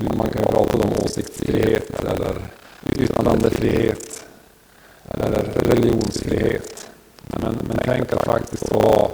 Man 0.00 0.30
kan 0.30 0.42
prata 0.42 0.78
om 0.78 0.92
åsiktsfrihet 1.04 2.04
eller 2.04 2.34
yttrandefrihet 2.98 4.24
eller 5.10 5.42
religionsfrihet. 5.54 6.88
Men, 7.26 7.58
men 7.68 7.78
tänk 7.84 8.12
att 8.12 8.24
faktiskt 8.24 8.68
få 8.68 8.78
vara 8.80 9.10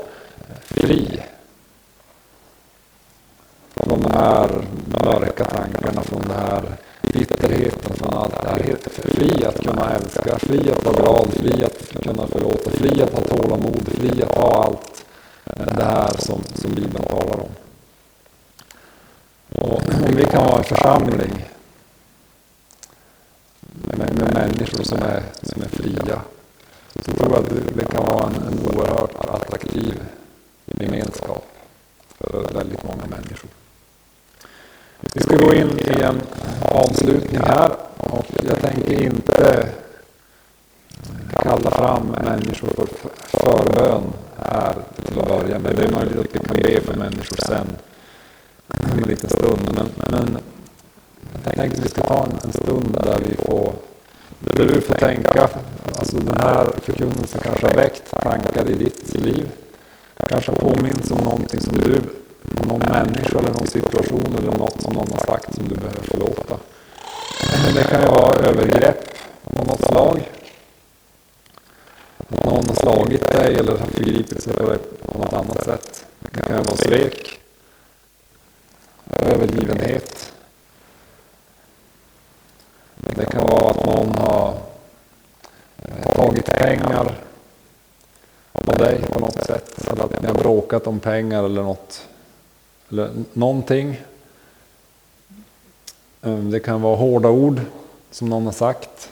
fri 0.65 1.23
från 3.75 4.03
de 4.03 4.11
här 4.11 4.65
mörka 5.05 5.45
tankarna, 5.45 6.03
från 6.03 6.21
den 6.21 6.31
här 6.31 6.63
bitterheten, 7.13 7.95
från 7.97 8.15
allt 8.15 8.43
det 8.43 8.49
här. 8.49 8.63
Helt 8.63 8.89
fri 8.93 9.45
att 9.45 9.65
kunna 9.65 9.95
älska, 9.95 10.39
fri 10.39 10.71
att 10.71 10.85
vara 10.85 10.97
glad, 10.97 11.33
fri 11.33 11.65
att 11.65 12.03
kunna 12.03 12.27
förlåta, 12.27 12.71
fri 12.71 13.03
att 13.03 13.13
ha 13.15 13.21
tålamod, 13.21 13.89
fri 13.93 14.23
att 14.23 14.39
ha 14.39 14.65
allt 14.65 15.05
det 15.45 15.85
här 15.85 16.17
som, 16.19 16.43
som 16.55 16.75
Bibeln 16.75 17.05
talar 17.05 17.41
om. 17.41 17.51
Vi 20.19 20.25
kan 20.25 20.45
vara 20.45 20.59
en 20.59 20.65
församling 20.65 21.47
med, 23.61 24.15
med 24.15 24.35
människor 24.35 24.83
som 24.83 24.99
är, 24.99 25.23
som 25.43 25.63
är 25.63 25.69
fria 25.69 26.21
så 26.95 27.13
tror 27.13 27.33
jag 27.33 27.39
att 27.39 27.77
det 27.77 27.85
kan 27.85 28.05
vara 28.05 28.27
en, 28.27 28.35
en 28.35 28.67
oerhört 28.67 29.15
attraktiv 29.15 30.03
gemenskap 30.67 31.45
för 32.11 32.55
väldigt 32.55 32.83
många 32.83 33.07
människor. 33.07 33.51
Vi 35.15 35.21
ska 35.21 35.37
gå 35.37 35.55
in 35.55 35.79
i 35.79 36.03
en 36.03 36.21
avslutning 36.63 37.41
här 37.41 37.71
och 37.97 38.27
jag 38.43 38.61
tänker 38.61 39.03
inte 39.03 39.69
kalla 41.43 41.71
fram 41.71 42.07
människor 42.07 42.69
för 42.69 42.87
förbön 43.39 44.03
här 44.43 44.75
till 45.07 45.19
att 45.19 45.29
börja 45.29 45.59
med. 45.59 45.77
Det 45.77 45.85
är 45.85 45.93
möjligt 45.93 46.19
att 46.19 46.35
vi 46.35 46.39
kan 46.39 46.57
be 46.57 46.81
för 46.81 46.95
människor 46.95 47.37
sen, 47.37 47.67
om 48.69 48.99
en 49.03 49.09
liten 49.09 49.31
stund. 49.31 49.71
Men, 49.75 49.89
men 50.11 50.39
jag 51.45 51.55
tänkte 51.55 51.79
att 51.79 51.85
vi 51.85 51.89
ska 51.89 52.03
ta 52.03 52.25
en, 52.25 52.39
en 52.45 52.53
stund 52.53 52.99
där 53.05 53.19
vi 53.29 53.37
får, 53.37 53.73
där 54.41 54.65
du 54.65 54.81
får 54.81 54.95
tänka, 54.95 55.49
alltså 55.99 56.17
den 56.17 56.41
här 56.41 56.67
förkunnelsen 56.83 57.41
kanske 57.45 57.67
har 57.67 57.75
väckt 57.75 58.11
tankar 58.11 58.71
i 58.71 58.75
ditt 58.75 59.15
liv. 59.15 59.51
Kanske 60.29 60.51
har 60.51 60.59
påminns 60.59 61.11
om 61.11 61.25
någonting 61.25 61.61
som 61.61 61.79
du, 61.79 62.01
någon 62.69 62.79
människa 62.79 63.39
eller 63.39 63.53
någon 63.53 63.67
situation 63.67 64.37
eller 64.39 64.59
något 64.59 64.83
som 64.83 64.93
någon 64.93 65.13
har 65.13 65.27
sagt 65.27 65.55
som 65.55 65.69
du 65.69 65.75
behöver 65.75 66.03
förlåta. 66.03 66.57
Det 67.75 67.85
kan 67.85 68.01
ju 68.01 68.07
vara 68.07 68.49
övergrepp 68.49 69.05
av 69.45 69.67
något 69.67 69.85
slag 69.85 70.29
att 72.29 72.45
någon 72.45 72.69
har 72.69 72.75
slagit 72.75 73.29
dig 73.33 73.55
eller 73.55 73.77
har 73.77 73.87
förgripit 73.87 74.43
sig 74.43 74.53
på 74.53 74.69
dig 74.69 74.79
på 75.07 75.19
något 75.19 75.33
annat 75.33 75.65
sätt. 75.65 76.05
Det 76.21 76.41
kan 76.41 76.63
vara 76.63 76.77
svek, 76.77 77.41
övergivenhet. 79.11 80.33
Det 82.97 83.27
kan 83.27 83.47
vara 83.47 83.71
att 83.71 83.87
någon 83.87 84.15
har 84.19 84.55
eh, 85.79 86.15
tagit 86.15 86.47
pengar 86.47 87.15
av 88.53 88.79
dig 88.79 89.03
på 89.03 89.21
något 89.21 89.45
sätt. 89.45 89.89
Eller 89.91 90.05
att 90.05 90.23
ni 90.23 90.29
har 90.29 90.35
bråkat 90.35 90.87
om 90.87 91.01
pengar 91.01 91.45
eller 91.45 91.63
något. 91.63 92.07
Eller 92.91 93.11
någonting. 93.33 94.01
Eh, 96.23 96.39
det 96.39 96.61
kan 96.61 96.83
vara 96.83 96.97
hårda 96.97 97.29
ord 97.29 97.61
som 98.11 98.29
någon 98.29 98.45
har 98.45 98.53
sagt. 98.53 99.11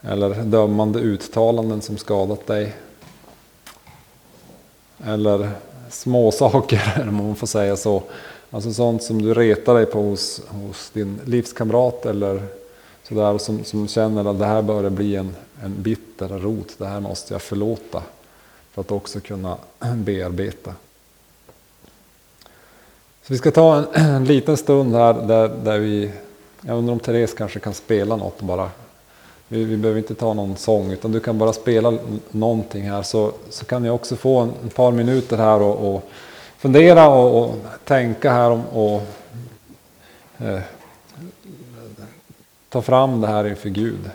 Eller 0.00 0.34
dömande 0.34 0.98
uttalanden 0.98 1.82
som 1.82 1.96
skadat 1.96 2.46
dig. 2.46 2.74
Eller 5.04 5.50
småsaker, 5.90 7.04
om 7.08 7.14
man 7.14 7.36
får 7.36 7.46
säga 7.46 7.76
så. 7.76 8.02
Alltså 8.50 8.72
sånt 8.72 9.02
som 9.02 9.22
du 9.22 9.34
retar 9.34 9.74
dig 9.74 9.86
på 9.86 10.02
hos, 10.02 10.40
hos 10.48 10.90
din 10.90 11.20
livskamrat 11.24 12.06
eller 12.06 12.42
sådär 13.08 13.38
som, 13.38 13.64
som 13.64 13.88
känner 13.88 14.30
att 14.30 14.38
det 14.38 14.46
här 14.46 14.62
börjar 14.62 14.90
bli 14.90 15.16
en, 15.16 15.34
en 15.62 15.82
bitter 15.82 16.28
rot. 16.28 16.74
Det 16.78 16.86
här 16.86 17.00
måste 17.00 17.34
jag 17.34 17.42
förlåta 17.42 18.02
för 18.72 18.80
att 18.80 18.92
också 18.92 19.20
kunna 19.20 19.56
bearbeta. 19.94 20.74
Så 23.22 23.32
vi 23.32 23.38
ska 23.38 23.50
ta 23.50 23.76
en, 23.76 23.84
en 24.14 24.24
liten 24.24 24.56
stund 24.56 24.94
här 24.94 25.14
där, 25.14 25.48
där 25.48 25.78
vi, 25.78 26.10
jag 26.60 26.78
undrar 26.78 26.92
om 26.92 27.00
Therese 27.00 27.34
kanske 27.34 27.60
kan 27.60 27.74
spela 27.74 28.16
något 28.16 28.40
bara 28.40 28.70
vi, 29.48 29.64
vi 29.64 29.76
behöver 29.76 29.98
inte 29.98 30.14
ta 30.14 30.34
någon 30.34 30.56
sång 30.56 30.92
utan 30.92 31.12
du 31.12 31.20
kan 31.20 31.38
bara 31.38 31.52
spela 31.52 31.98
någonting 32.30 32.90
här 32.90 33.02
så, 33.02 33.32
så 33.50 33.64
kan 33.64 33.82
ni 33.82 33.90
också 33.90 34.16
få 34.16 34.38
en, 34.38 34.52
ett 34.66 34.74
par 34.74 34.92
minuter 34.92 35.36
här 35.36 35.62
och, 35.62 35.94
och 35.94 36.10
fundera 36.58 37.08
och, 37.08 37.44
och, 37.44 37.56
tänka 37.84 38.32
här 38.32 38.50
om 38.50 38.66
och 38.66 39.02
eh, 40.38 40.60
ta 42.68 42.82
fram 42.82 43.20
det 43.20 43.26
här 43.26 43.46
inför 43.46 43.68
Gud. 43.68 44.10